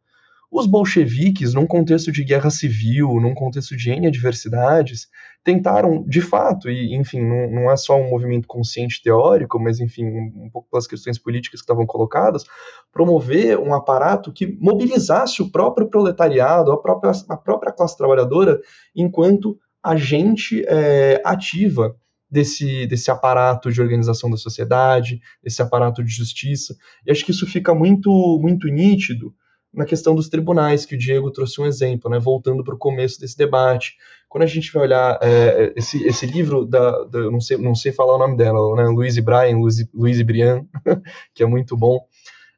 [0.58, 5.06] Os bolcheviques, num contexto de guerra civil, num contexto de N adversidades,
[5.44, 10.06] tentaram, de fato, e enfim, não, não é só um movimento consciente teórico, mas enfim,
[10.06, 12.42] um, pouco pelas questões políticas que estavam colocadas,
[12.90, 18.58] promover um aparato que mobilizasse o próprio proletariado, a própria, a própria classe trabalhadora,
[18.94, 21.94] enquanto agente é, ativa
[22.30, 26.74] desse, desse aparato de organização da sociedade, desse aparato de justiça.
[27.06, 29.34] E acho que isso fica muito, muito nítido
[29.72, 33.20] na questão dos tribunais, que o Diego trouxe um exemplo, né, voltando para o começo
[33.20, 33.96] desse debate.
[34.28, 37.92] Quando a gente vai olhar é, esse, esse livro, da, da, não, sei, não sei
[37.92, 40.64] falar o nome dela, né, Louise Bryan, Louise, Louise Brian,
[41.34, 42.00] que é muito bom,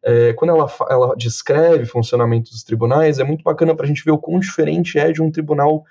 [0.04, 4.04] é, quando ela, ela descreve o funcionamento dos tribunais, é muito bacana para a gente
[4.04, 5.84] ver o quão diferente é de um tribunal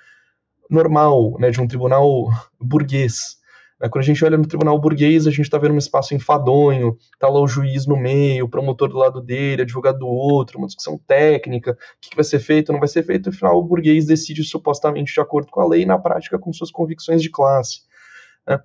[0.70, 3.37] normal, né, de um tribunal burguês.
[3.80, 3.90] Né?
[3.90, 7.28] Quando a gente olha no tribunal burguês, a gente está vendo um espaço enfadonho, está
[7.28, 10.98] lá o juiz no meio, o promotor do lado dele, advogado do outro, uma discussão
[11.08, 14.06] técnica, o que, vai ser feito, não vai ser feito, e no final o burguês
[14.06, 17.82] decide supostamente de acordo com a lei na prática com suas convicções de classe.
[18.48, 18.60] Né?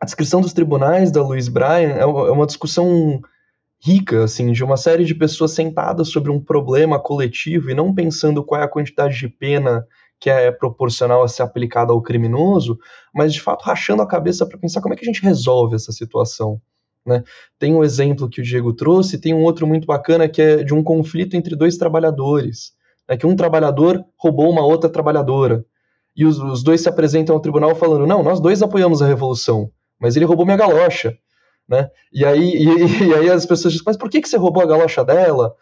[0.00, 3.20] A descrição dos tribunais da Louise Bryan é, é uma discussão
[3.84, 8.44] rica, assim, de uma série de pessoas sentadas sobre um problema coletivo e não pensando
[8.44, 9.84] qual é a quantidade de pena
[10.22, 12.78] que é proporcional a ser aplicada ao criminoso,
[13.12, 15.90] mas de fato rachando a cabeça para pensar como é que a gente resolve essa
[15.90, 16.62] situação.
[17.04, 17.24] Né?
[17.58, 20.72] Tem um exemplo que o Diego trouxe, tem um outro muito bacana que é de
[20.72, 22.72] um conflito entre dois trabalhadores,
[23.08, 23.16] né?
[23.16, 25.64] que um trabalhador roubou uma outra trabalhadora.
[26.14, 29.72] E os, os dois se apresentam ao tribunal falando: não, nós dois apoiamos a revolução,
[30.00, 31.18] mas ele roubou minha galocha.
[31.68, 31.90] Né?
[32.12, 34.66] E, aí, e, e aí as pessoas dizem: mas por que, que você roubou a
[34.66, 35.52] galocha dela?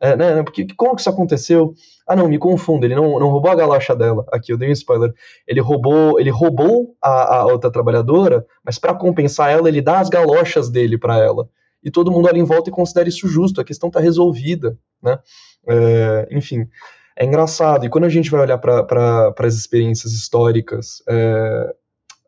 [0.00, 1.74] É, né, né, porque como que isso aconteceu?
[2.06, 4.26] Ah, não, me confundo, ele não, não roubou a galocha dela.
[4.30, 5.14] Aqui, eu dei um spoiler.
[5.46, 10.10] Ele roubou, ele roubou a, a outra trabalhadora, mas para compensar ela, ele dá as
[10.10, 11.48] galochas dele para ela.
[11.82, 15.18] E todo mundo ali em volta considera isso justo, a questão está resolvida, né?
[15.66, 16.68] É, enfim,
[17.16, 17.86] é engraçado.
[17.86, 21.74] E quando a gente vai olhar para as experiências históricas, é,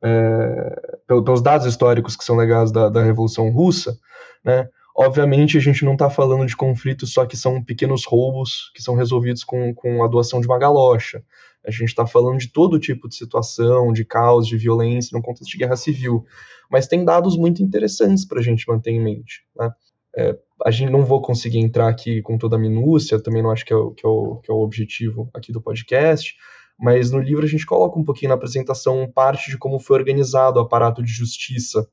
[0.02, 3.96] é, pelos dados históricos que são legados da, da Revolução Russa,
[4.44, 4.68] né?
[4.94, 8.94] Obviamente, a gente não está falando de conflitos só que são pequenos roubos que são
[8.94, 11.24] resolvidos com, com a doação de uma galocha.
[11.66, 15.50] A gente está falando de todo tipo de situação, de caos, de violência, no contexto
[15.50, 16.24] de guerra civil.
[16.70, 19.44] Mas tem dados muito interessantes para a gente manter em mente.
[19.56, 19.70] Né?
[20.16, 23.64] É, a gente não vou conseguir entrar aqui com toda a minúcia, também não acho
[23.64, 26.34] que é, o, que, é o, que é o objetivo aqui do podcast,
[26.78, 30.58] mas no livro a gente coloca um pouquinho na apresentação parte de como foi organizado
[30.58, 31.88] o aparato de justiça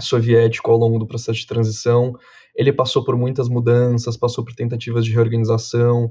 [0.00, 2.12] soviético ao longo do processo de transição.
[2.54, 6.10] Ele passou por muitas mudanças, passou por tentativas de reorganização,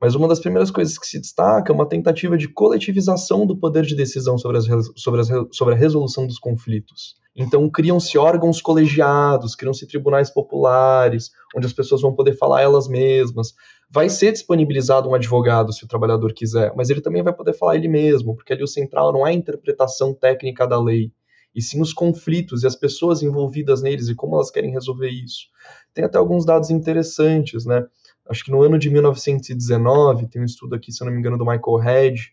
[0.00, 3.84] mas uma das primeiras coisas que se destaca é uma tentativa de coletivização do poder
[3.84, 7.14] de decisão sobre, as, sobre, as, sobre a resolução dos conflitos.
[7.34, 13.52] Então, criam-se órgãos colegiados, criam-se tribunais populares, onde as pessoas vão poder falar elas mesmas.
[13.90, 17.76] Vai ser disponibilizado um advogado, se o trabalhador quiser, mas ele também vai poder falar
[17.76, 21.12] ele mesmo, porque ali o central não é a interpretação técnica da lei,
[21.56, 25.46] e sim os conflitos e as pessoas envolvidas neles e como elas querem resolver isso.
[25.94, 27.86] Tem até alguns dados interessantes, né?
[28.28, 31.38] Acho que no ano de 1919, tem um estudo aqui, se eu não me engano,
[31.38, 32.32] do Michael Head,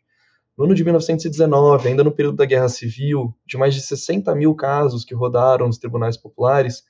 [0.58, 4.54] no ano de 1919, ainda no período da Guerra Civil, de mais de 60 mil
[4.54, 6.84] casos que rodaram nos tribunais populares,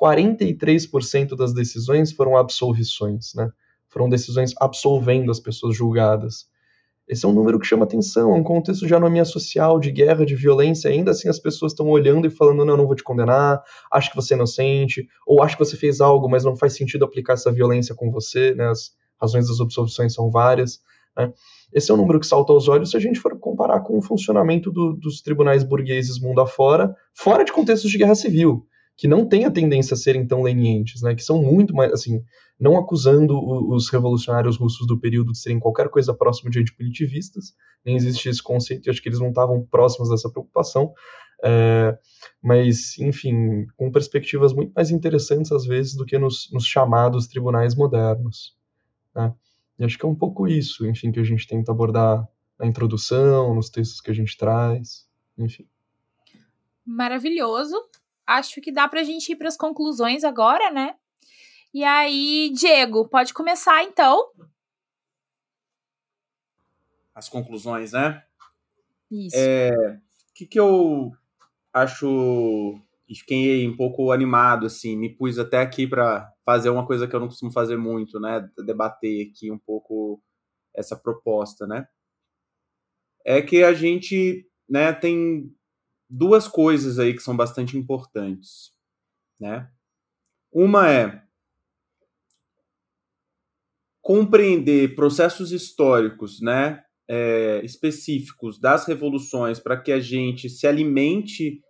[0.00, 3.50] 43% das decisões foram absolvições, né?
[3.88, 6.48] Foram decisões absolvendo as pessoas julgadas.
[7.10, 10.24] Esse é um número que chama atenção, é um contexto de anomia social, de guerra,
[10.24, 13.60] de violência, ainda assim as pessoas estão olhando e falando, não, não vou te condenar,
[13.92, 17.04] acho que você é inocente, ou acho que você fez algo, mas não faz sentido
[17.04, 20.78] aplicar essa violência com você, né, as razões das absolvições são várias,
[21.16, 21.32] né.
[21.72, 24.02] Esse é um número que salta aos olhos se a gente for comparar com o
[24.02, 28.64] funcionamento do, dos tribunais burgueses mundo afora, fora de contextos de guerra civil,
[29.00, 32.22] que não têm a tendência a serem tão lenientes, né, que são muito mais, assim,
[32.60, 33.34] não acusando
[33.72, 38.42] os revolucionários russos do período de serem qualquer coisa próximo de antipunitivistas, nem existe esse
[38.42, 40.92] conceito, e acho que eles não estavam próximos dessa preocupação,
[41.42, 41.98] é,
[42.42, 47.74] mas, enfim, com perspectivas muito mais interessantes, às vezes, do que nos, nos chamados tribunais
[47.74, 48.54] modernos.
[49.16, 49.32] Né?
[49.78, 52.28] E acho que é um pouco isso, enfim, que a gente tenta abordar
[52.58, 55.66] na introdução, nos textos que a gente traz, enfim.
[56.84, 57.76] Maravilhoso.
[58.30, 60.94] Acho que dá para a gente ir para as conclusões agora, né?
[61.74, 64.30] E aí, Diego, pode começar então.
[67.12, 68.24] As conclusões, né?
[69.10, 69.34] Isso.
[69.36, 71.10] É, o que, que eu
[71.72, 72.80] acho.
[73.08, 77.16] E fiquei um pouco animado, assim, me pus até aqui para fazer uma coisa que
[77.16, 78.48] eu não costumo fazer muito, né?
[78.64, 80.22] Debater aqui um pouco
[80.72, 81.88] essa proposta, né?
[83.26, 85.52] É que a gente né, tem
[86.10, 88.72] duas coisas aí que são bastante importantes,
[89.38, 89.70] né?
[90.52, 91.22] Uma é
[94.02, 101.60] compreender processos históricos, né, é, específicos das revoluções para que a gente se alimente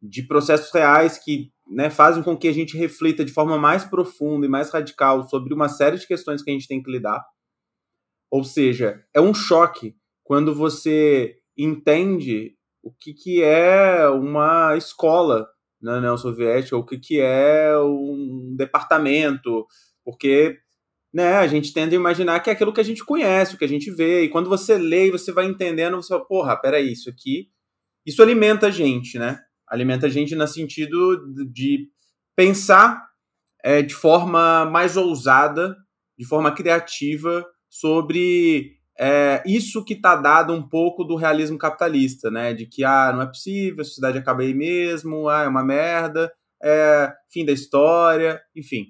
[0.00, 4.46] de processos reais que né, fazem com que a gente reflita de forma mais profunda
[4.46, 7.22] e mais radical sobre uma série de questões que a gente tem que lidar.
[8.30, 12.55] Ou seja, é um choque quando você entende
[12.86, 15.48] o que, que é uma escola
[15.82, 19.66] na União Soviética, o que, que é um departamento,
[20.04, 20.56] porque
[21.12, 23.64] né, a gente tende a imaginar que é aquilo que a gente conhece, o que
[23.64, 26.92] a gente vê, e quando você lê e você vai entendendo, você fala, porra, peraí,
[26.92, 27.48] isso aqui,
[28.06, 29.40] isso alimenta a gente, né?
[29.66, 31.18] Alimenta a gente no sentido
[31.52, 31.88] de
[32.36, 33.04] pensar
[33.64, 35.76] é, de forma mais ousada,
[36.16, 42.54] de forma criativa, sobre é, isso que está dado um pouco do realismo capitalista, né?
[42.54, 46.32] De que ah, não é possível, a sociedade acaba aí mesmo, ah, é uma merda,
[46.62, 48.86] é fim da história, enfim.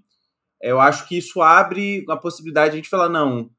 [0.60, 3.50] Eu acho que isso abre a possibilidade de a gente falar, não,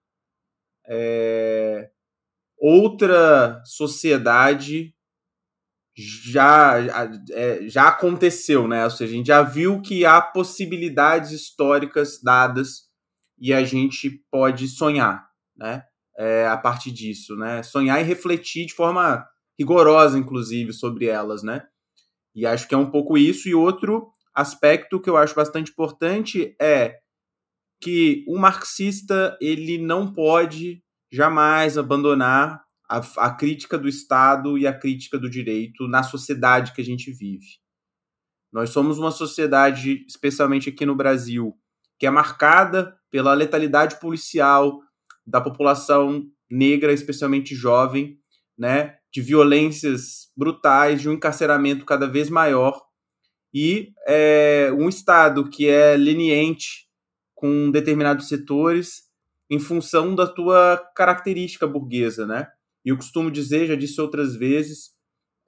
[0.88, 1.90] é,
[2.58, 4.94] outra sociedade
[5.96, 6.76] já,
[7.32, 8.84] é, já aconteceu, né?
[8.86, 12.88] Ou seja, a gente já viu que há possibilidades históricas dadas
[13.38, 15.84] e a gente pode sonhar, né?
[16.18, 17.62] É, a partir disso, né?
[17.62, 19.24] Sonhar e refletir de forma
[19.58, 21.64] rigorosa, inclusive, sobre elas, né?
[22.34, 23.48] E acho que é um pouco isso.
[23.48, 27.00] E outro aspecto que eu acho bastante importante é
[27.82, 34.78] que o marxista ele não pode jamais abandonar a, a crítica do Estado e a
[34.78, 37.46] crítica do direito na sociedade que a gente vive.
[38.52, 41.54] Nós somos uma sociedade, especialmente aqui no Brasil,
[42.00, 44.82] que é marcada pela letalidade policial
[45.28, 48.18] da população negra, especialmente jovem,
[48.58, 52.88] né, de violências brutais, de um encarceramento cada vez maior
[53.54, 56.88] e é, um Estado que é leniente
[57.34, 59.04] com determinados setores
[59.50, 62.48] em função da tua característica burguesa, né?
[62.84, 64.92] E eu costumo dizer, já disse outras vezes,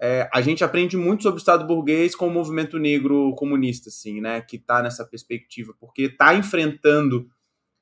[0.01, 4.21] é, a gente aprende muito sobre o Estado burguês com o movimento negro comunista, assim,
[4.21, 4.41] né?
[4.41, 7.27] Que está nessa perspectiva, porque está enfrentando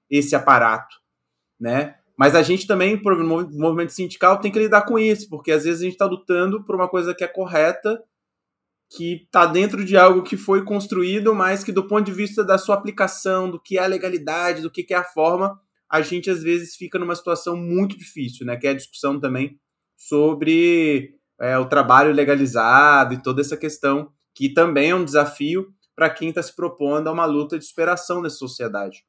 [0.09, 0.95] esse aparato,
[1.59, 1.95] né?
[2.17, 5.81] Mas a gente também, no movimento sindical, tem que lidar com isso, porque às vezes
[5.81, 8.01] a gente está lutando por uma coisa que é correta
[8.89, 12.57] que está dentro de algo que foi construído, mas que do ponto de vista da
[12.57, 16.41] sua aplicação, do que é a legalidade, do que é a forma, a gente às
[16.41, 18.55] vezes fica numa situação muito difícil, né?
[18.55, 19.59] Que é a discussão também
[19.97, 26.09] sobre é, o trabalho legalizado e toda essa questão, que também é um desafio para
[26.09, 29.03] quem está se propondo a uma luta de superação dessa sociedade.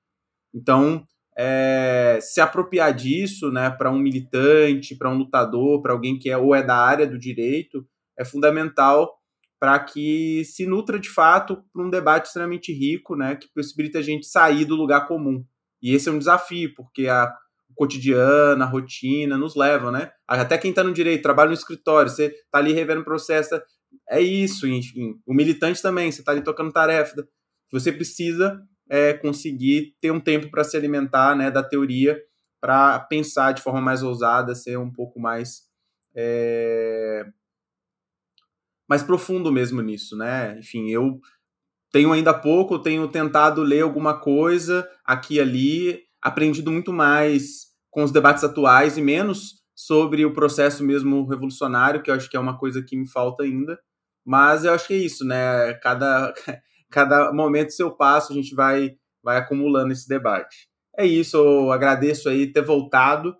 [0.54, 1.04] Então,
[1.38, 6.36] é, se apropriar disso, né, para um militante, para um lutador, para alguém que é
[6.36, 7.86] ou é da área do direito,
[8.18, 9.16] é fundamental
[9.60, 14.02] para que se nutra de fato para um debate extremamente rico, né, que possibilita a
[14.02, 15.44] gente sair do lugar comum.
[15.80, 17.32] E esse é um desafio, porque a
[17.70, 20.10] o cotidiano, a rotina nos levam, né?
[20.26, 23.60] Até quem está no direito, trabalha no escritório, você está ali revendo o processo,
[24.08, 25.20] é isso, enfim.
[25.26, 27.14] O militante também, você está ali tocando tarefa.
[27.70, 28.58] Você precisa
[28.88, 32.20] é, conseguir ter um tempo para se alimentar né, da teoria,
[32.60, 35.62] para pensar de forma mais ousada, ser um pouco mais
[36.14, 37.24] é,
[38.88, 40.58] mais profundo mesmo nisso, né?
[40.58, 41.20] Enfim, eu
[41.92, 48.02] tenho ainda pouco, tenho tentado ler alguma coisa aqui e ali, aprendido muito mais com
[48.02, 52.40] os debates atuais e menos sobre o processo mesmo revolucionário, que eu acho que é
[52.40, 53.78] uma coisa que me falta ainda.
[54.24, 55.74] Mas eu acho que é isso, né?
[55.74, 56.34] Cada,
[56.90, 60.68] cada momento seu passo, a gente vai, vai acumulando esse debate.
[60.96, 63.36] É isso, eu agradeço aí ter voltado.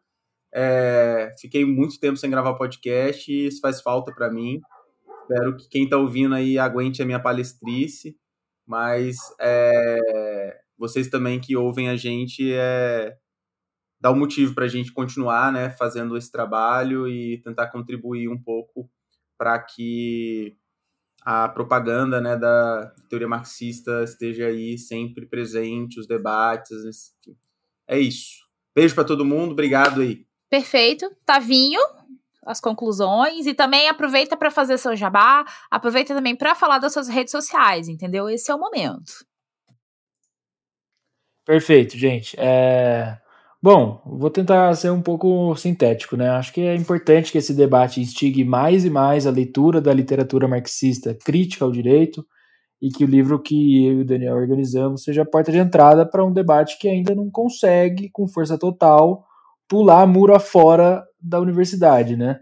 [0.54, 4.60] É, fiquei muito tempo sem gravar podcast e isso faz falta para mim.
[5.22, 8.16] Espero que quem está ouvindo aí aguente a minha palestrice,
[8.66, 13.16] mas é, vocês também que ouvem a gente é,
[14.00, 18.40] dá um motivo para a gente continuar né, fazendo esse trabalho e tentar contribuir um
[18.40, 18.88] pouco
[19.36, 20.56] para que
[21.30, 27.36] a propaganda né, da teoria marxista esteja aí sempre presente, os debates, enfim.
[27.86, 28.38] É isso.
[28.74, 30.24] Beijo para todo mundo, obrigado aí.
[30.48, 31.14] Perfeito.
[31.26, 31.82] Tavinho,
[32.46, 37.08] as conclusões e também aproveita para fazer seu jabá, aproveita também para falar das suas
[37.08, 38.30] redes sociais, entendeu?
[38.30, 39.12] Esse é o momento.
[41.44, 42.40] Perfeito, gente.
[42.40, 43.20] É...
[43.60, 46.28] Bom, vou tentar ser um pouco sintético, né?
[46.30, 50.46] Acho que é importante que esse debate instigue mais e mais a leitura da literatura
[50.46, 52.24] marxista crítica ao direito
[52.80, 56.06] e que o livro que eu e o Daniel organizamos seja a porta de entrada
[56.08, 59.24] para um debate que ainda não consegue, com força total,
[59.68, 62.38] pular muro afora da universidade, né?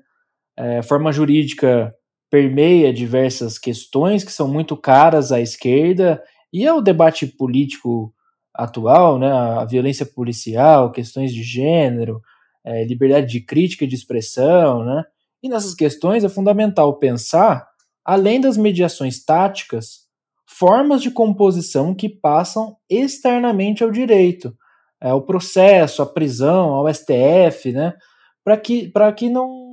[0.58, 1.94] É, a forma jurídica
[2.30, 8.12] permeia diversas questões que são muito caras à esquerda e ao debate político
[8.56, 12.20] atual, né, a violência policial, questões de gênero,
[12.64, 15.04] é, liberdade de crítica e de expressão, né,
[15.42, 17.68] e nessas questões é fundamental pensar,
[18.04, 20.06] além das mediações táticas,
[20.48, 24.56] formas de composição que passam externamente ao direito,
[25.00, 27.94] é, ao processo, à prisão, ao STF, né,
[28.42, 29.66] para que, que não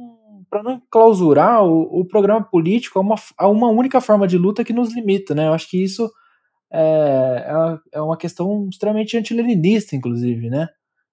[0.50, 4.64] para não clausurar o, o, programa político a uma, a uma única forma de luta
[4.64, 5.48] que nos limita, né?
[5.48, 6.08] Eu acho que isso
[6.74, 7.46] é,
[7.92, 10.68] é, uma, é questão extremamente antileninista, inclusive, né?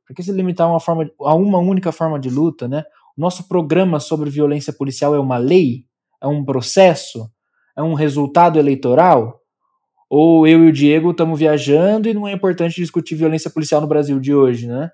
[0.06, 2.82] Por que se limitar a uma, forma, a uma única forma de luta, né?
[3.16, 5.84] O nosso programa sobre violência policial é uma lei?
[6.22, 7.30] É um processo?
[7.76, 9.38] É um resultado eleitoral?
[10.08, 13.86] Ou eu e o Diego estamos viajando e não é importante discutir violência policial no
[13.86, 14.90] Brasil de hoje, né?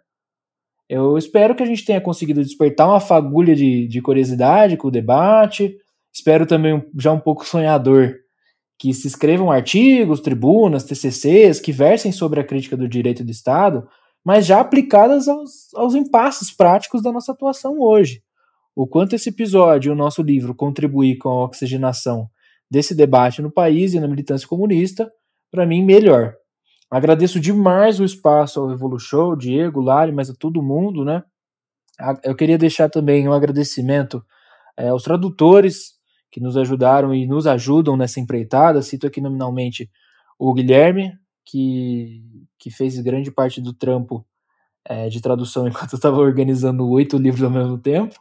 [0.89, 4.91] Eu espero que a gente tenha conseguido despertar uma fagulha de, de curiosidade com o
[4.91, 5.77] debate.
[6.13, 8.15] Espero também já um pouco sonhador
[8.79, 13.89] que se escrevam artigos, tribunas, TCCs que versem sobre a crítica do direito do Estado,
[14.25, 18.23] mas já aplicadas aos, aos impasses práticos da nossa atuação hoje.
[18.75, 22.29] O quanto esse episódio e o nosso livro contribuir com a oxigenação
[22.71, 25.11] desse debate no país e na militância comunista,
[25.51, 26.35] para mim, melhor.
[26.91, 31.23] Agradeço demais o espaço ao Revolution, Diego, Lari, mas a todo mundo, né?
[32.23, 34.23] Eu queria deixar também um agradecimento
[34.77, 35.96] é, aos tradutores
[36.37, 38.83] que nos ajudaram e nos ajudam nessa empreitada.
[38.83, 39.91] Cito aqui nominalmente
[40.39, 42.23] o Guilherme, que,
[42.59, 44.23] que fez grande parte do trampo
[44.85, 48.15] é, de tradução enquanto eu estava organizando oito livros ao mesmo tempo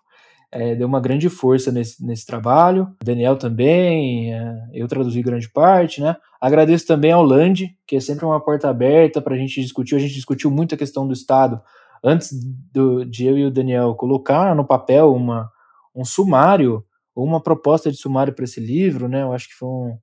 [0.49, 2.87] é, deu uma grande força nesse, nesse trabalho.
[3.03, 6.15] Daniel também, é, eu traduzi grande parte, né?
[6.39, 9.95] Agradeço também ao Land, que é sempre uma porta aberta para a gente discutir.
[9.95, 11.59] A gente discutiu muito a questão do Estado
[12.01, 12.29] antes
[12.71, 15.51] do, de eu e o Daniel colocar no papel uma,
[15.93, 16.85] um sumário
[17.23, 19.21] uma proposta de sumário para esse livro, né?
[19.21, 19.97] Eu acho que foi um,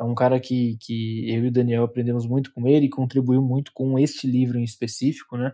[0.00, 3.42] é um cara que, que eu e o Daniel aprendemos muito com ele e contribuiu
[3.42, 5.52] muito com este livro em específico, né?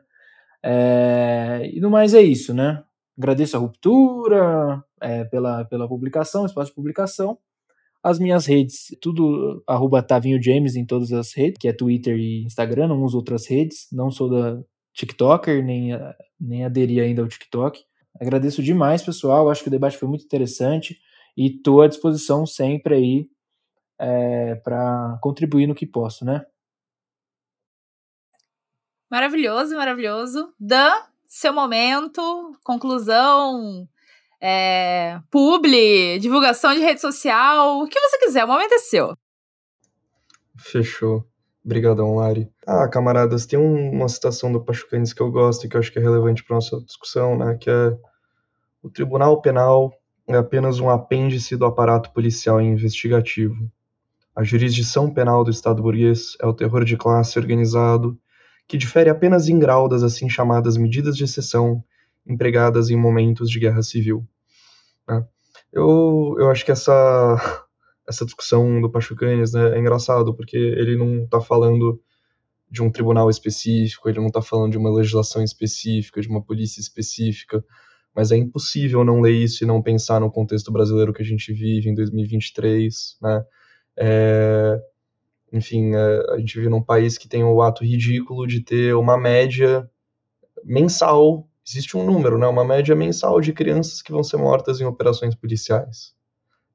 [0.62, 2.82] É, e no mais é isso, né?
[3.18, 7.38] Agradeço a Ruptura é, pela, pela publicação, espaço de publicação.
[8.03, 12.44] As minhas redes, tudo arroba Tavinho James em todas as redes, que é Twitter e
[12.44, 14.61] Instagram, não uso outras redes, não sou da
[14.92, 15.90] TikToker, nem,
[16.40, 17.80] nem aderi ainda ao TikTok.
[18.22, 20.96] Agradeço demais, pessoal, acho que o debate foi muito interessante
[21.36, 23.28] e estou à disposição sempre aí
[23.98, 26.46] é, para contribuir no que posso, né?
[29.10, 30.54] Maravilhoso, maravilhoso.
[30.58, 30.92] Dan,
[31.26, 33.88] seu momento, conclusão,
[34.40, 39.16] é, publi, divulgação de rede social, o que você quiser, o momento é seu.
[40.56, 41.26] Fechou.
[41.64, 42.48] Obrigadão, Lari.
[42.64, 45.98] Ah, camaradas, tem uma citação do Pachucanes que eu gosto e que eu acho que
[45.98, 47.98] é relevante para nossa discussão, né, que é
[48.82, 49.92] o Tribunal Penal
[50.26, 53.70] é apenas um apêndice do aparato policial e investigativo.
[54.34, 58.18] A jurisdição penal do Estado burguês é o terror de classe organizado
[58.66, 61.84] que difere apenas em grau das assim chamadas medidas de exceção
[62.26, 64.26] empregadas em momentos de guerra civil.
[65.06, 65.26] Né?
[65.72, 67.64] Eu, eu acho que essa,
[68.08, 72.00] essa discussão do Pachucanes né, é engraçado, porque ele não está falando
[72.70, 76.80] de um tribunal específico, ele não está falando de uma legislação específica, de uma polícia
[76.80, 77.62] específica,
[78.14, 81.52] mas é impossível não ler isso e não pensar no contexto brasileiro que a gente
[81.52, 83.44] vive em 2023, né?
[83.98, 84.80] É,
[85.52, 89.18] enfim, é, a gente vive num país que tem o ato ridículo de ter uma
[89.18, 89.88] média
[90.64, 94.84] mensal, existe um número, né, uma média mensal de crianças que vão ser mortas em
[94.84, 96.14] operações policiais.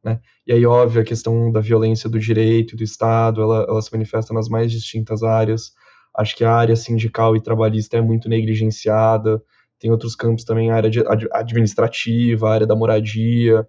[0.04, 0.20] Né?
[0.46, 4.34] E aí, óbvio, a questão da violência do direito do Estado, ela, ela se manifesta
[4.34, 5.74] nas mais distintas áreas.
[6.16, 9.42] Acho que a área sindical e trabalhista é muito negligenciada.
[9.80, 10.92] Tem outros campos também, a área
[11.32, 13.68] administrativa, a área da moradia.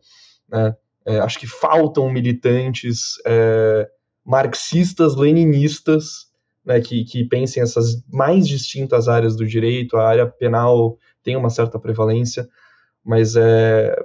[0.49, 0.75] Né?
[1.07, 3.89] É, acho que faltam militantes é,
[4.25, 6.29] marxistas, leninistas,
[6.65, 11.49] né, que, que pensem essas mais distintas áreas do direito, a área penal tem uma
[11.49, 12.47] certa prevalência,
[13.03, 13.97] mas é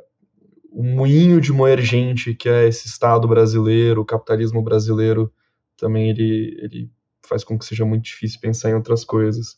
[0.71, 5.31] o moinho de moer gente que é esse Estado brasileiro, o capitalismo brasileiro,
[5.77, 6.91] também ele, ele
[7.27, 9.57] faz com que seja muito difícil pensar em outras coisas.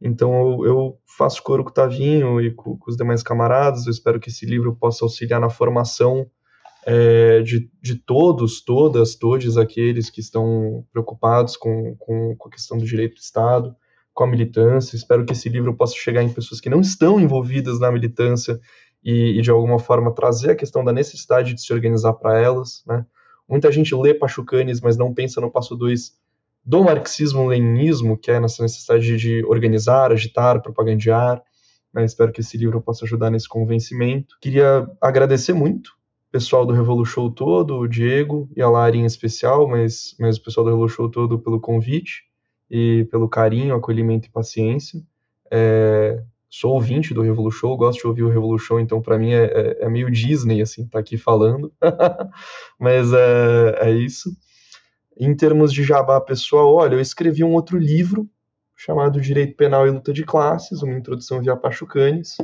[0.00, 3.90] Então eu, eu faço coro com o Tavinho e com, com os demais camaradas, eu
[3.90, 6.26] espero que esse livro possa auxiliar na formação
[6.86, 12.78] é, de, de todos, todas, todos aqueles que estão preocupados com, com, com a questão
[12.78, 13.76] do direito do Estado,
[14.14, 14.96] com a militância.
[14.96, 18.58] Espero que esse livro possa chegar em pessoas que não estão envolvidas na militância
[19.04, 22.82] e, e de alguma forma trazer a questão da necessidade de se organizar para elas.
[22.86, 23.04] Né?
[23.48, 26.12] Muita gente lê Pachucanes, mas não pensa no passo 2
[26.64, 31.42] do marxismo-leninismo, que é nessa necessidade de organizar, agitar, propagandear.
[31.92, 32.04] Né?
[32.04, 34.36] Espero que esse livro possa ajudar nesse convencimento.
[34.40, 35.98] Queria agradecer muito
[36.30, 40.64] pessoal do Revolution todo, o Diego e a Lari em especial, mas, mas o pessoal
[40.64, 42.24] do Revolution todo pelo convite.
[42.70, 45.02] e pelo carinho, acolhimento e paciência.
[45.50, 49.84] É, sou ouvinte do Revolution, gosto de ouvir o Revolution, então para mim é, é,
[49.84, 51.72] é, meio Disney, assim, tá aqui falando.
[52.78, 54.30] Mas é, é isso.
[55.20, 58.26] Em termos de jabá pessoal, olha, eu escrevi um outro livro
[58.74, 62.38] chamado Direito Penal e Luta de Classes, uma introdução via Pachucanes.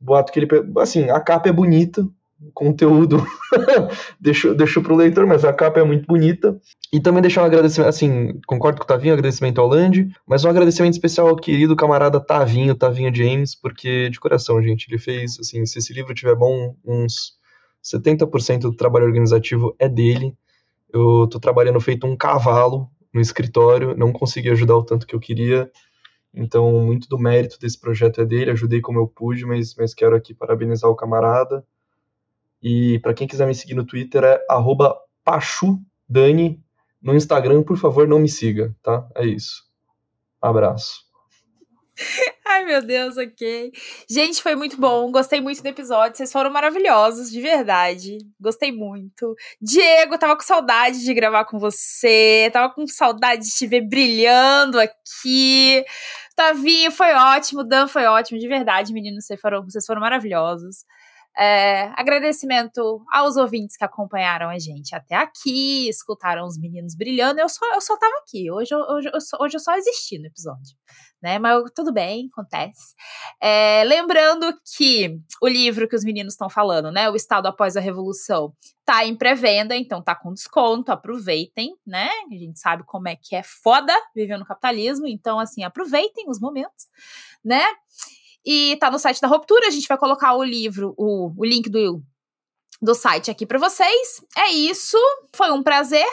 [0.00, 0.48] Boato que ele.
[0.78, 2.00] Assim, a capa é bonita,
[2.40, 3.22] o conteúdo
[4.18, 6.58] deixo, deixo pro leitor, mas a capa é muito bonita.
[6.90, 10.48] E também deixar um agradecimento, assim, concordo com o Tavinho, agradecimento ao Land, mas um
[10.48, 15.66] agradecimento especial ao querido camarada Tavinho, Tavinho James, porque, de coração, gente, ele fez, assim,
[15.66, 17.34] se esse livro tiver bom, uns
[17.84, 20.34] 70% do trabalho organizativo é dele.
[20.92, 25.20] Eu tô trabalhando feito um cavalo no escritório, não consegui ajudar o tanto que eu
[25.20, 25.70] queria,
[26.32, 30.14] então, muito do mérito desse projeto é dele, ajudei como eu pude, mas, mas quero
[30.14, 31.64] aqui parabenizar o camarada.
[32.62, 34.40] E para quem quiser me seguir no Twitter é
[35.24, 36.62] pachudani.
[37.02, 39.08] No Instagram, por favor, não me siga, tá?
[39.14, 39.64] É isso.
[40.40, 41.00] Abraço.
[42.52, 43.70] Ai, meu Deus, ok.
[44.10, 45.08] Gente, foi muito bom.
[45.12, 46.16] Gostei muito do episódio.
[46.16, 48.18] Vocês foram maravilhosos, de verdade.
[48.40, 49.36] Gostei muito.
[49.62, 52.50] Diego, tava com saudade de gravar com você.
[52.52, 55.84] Tava com saudade de te ver brilhando aqui.
[56.34, 57.62] Tavinho foi ótimo.
[57.62, 59.26] Dan foi ótimo, de verdade, meninos.
[59.26, 60.84] Vocês foram, vocês foram maravilhosos.
[61.38, 67.38] É, agradecimento aos ouvintes que acompanharam a gente até aqui, escutaram os meninos brilhando.
[67.40, 68.50] Eu só, eu só tava aqui.
[68.50, 69.08] Hoje, hoje,
[69.40, 70.76] hoje eu só existi no episódio.
[71.22, 71.38] Né?
[71.38, 72.94] Mas tudo bem, acontece.
[73.40, 77.10] É, lembrando que o livro que os meninos estão falando, né?
[77.10, 82.08] O Estado após a Revolução, tá em pré-venda, então tá com desconto, aproveitem, né?
[82.30, 86.40] A gente sabe como é que é foda viver no capitalismo, então assim, aproveitem os
[86.40, 86.88] momentos,
[87.44, 87.64] né?
[88.44, 91.68] E tá no site da Ruptura, a gente vai colocar o livro, o, o link
[91.68, 92.02] do,
[92.80, 94.24] do site aqui para vocês.
[94.36, 94.96] É isso,
[95.34, 96.06] foi um prazer.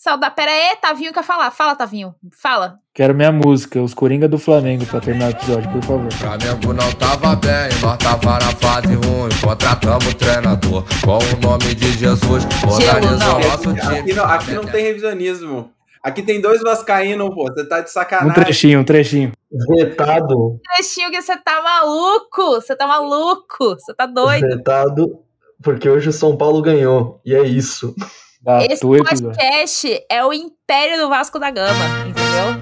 [0.00, 0.36] Saudade.
[0.36, 1.50] Pera aí, Tavinho quer falar.
[1.50, 2.14] Fala, Tavinho.
[2.40, 2.78] Fala.
[2.94, 6.12] Quero minha música, os Coringa do Flamengo, pra terminar o episódio, por favor.
[6.12, 9.28] Flamengo não tava bem, nós tava na fase ruim.
[9.42, 12.46] Contratamos o treinador com o nome de Jesus.
[12.64, 13.98] Organizou nosso time.
[13.98, 15.72] Aqui não, aqui não tem revisionismo.
[16.00, 17.46] Aqui tem dois vascaínos, pô.
[17.52, 18.30] Você tá de sacanagem.
[18.30, 19.32] Um trechinho, um trechinho.
[19.50, 20.52] Vetado.
[20.54, 22.52] Um trechinho que você tá maluco.
[22.52, 23.70] Você tá maluco.
[23.70, 24.46] Você tá doido.
[24.46, 25.18] Vetado,
[25.60, 27.20] porque hoje o São Paulo ganhou.
[27.26, 27.96] E é isso.
[28.70, 32.54] Esse podcast é o império do Vasco da Gama, entendeu?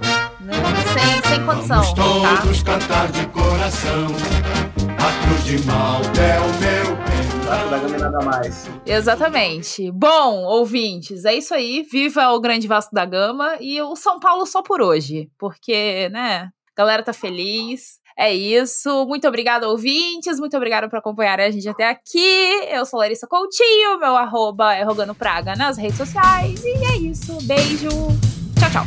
[0.95, 1.83] Sem, sem condição.
[1.83, 2.73] Vamos todos tá?
[2.73, 4.07] cantar de coração.
[4.99, 6.97] A cruz de Malta é o meu
[7.45, 8.71] Vasco da Gama é nada mais.
[8.87, 9.93] Exatamente.
[9.93, 11.83] Bom, ouvintes, é isso aí.
[11.83, 15.31] Viva o grande Vasco da Gama e o São Paulo só por hoje.
[15.39, 18.01] Porque, né, a galera tá feliz.
[18.19, 19.05] É isso.
[19.07, 20.41] Muito obrigada, ouvintes.
[20.41, 22.19] Muito obrigada por acompanhar a gente até aqui.
[22.71, 26.65] Eu sou Larissa Coutinho, meu arroba é Rogando Praga nas redes sociais.
[26.65, 27.37] E é isso.
[27.43, 27.89] Beijo.
[28.59, 28.87] Tchau, tchau.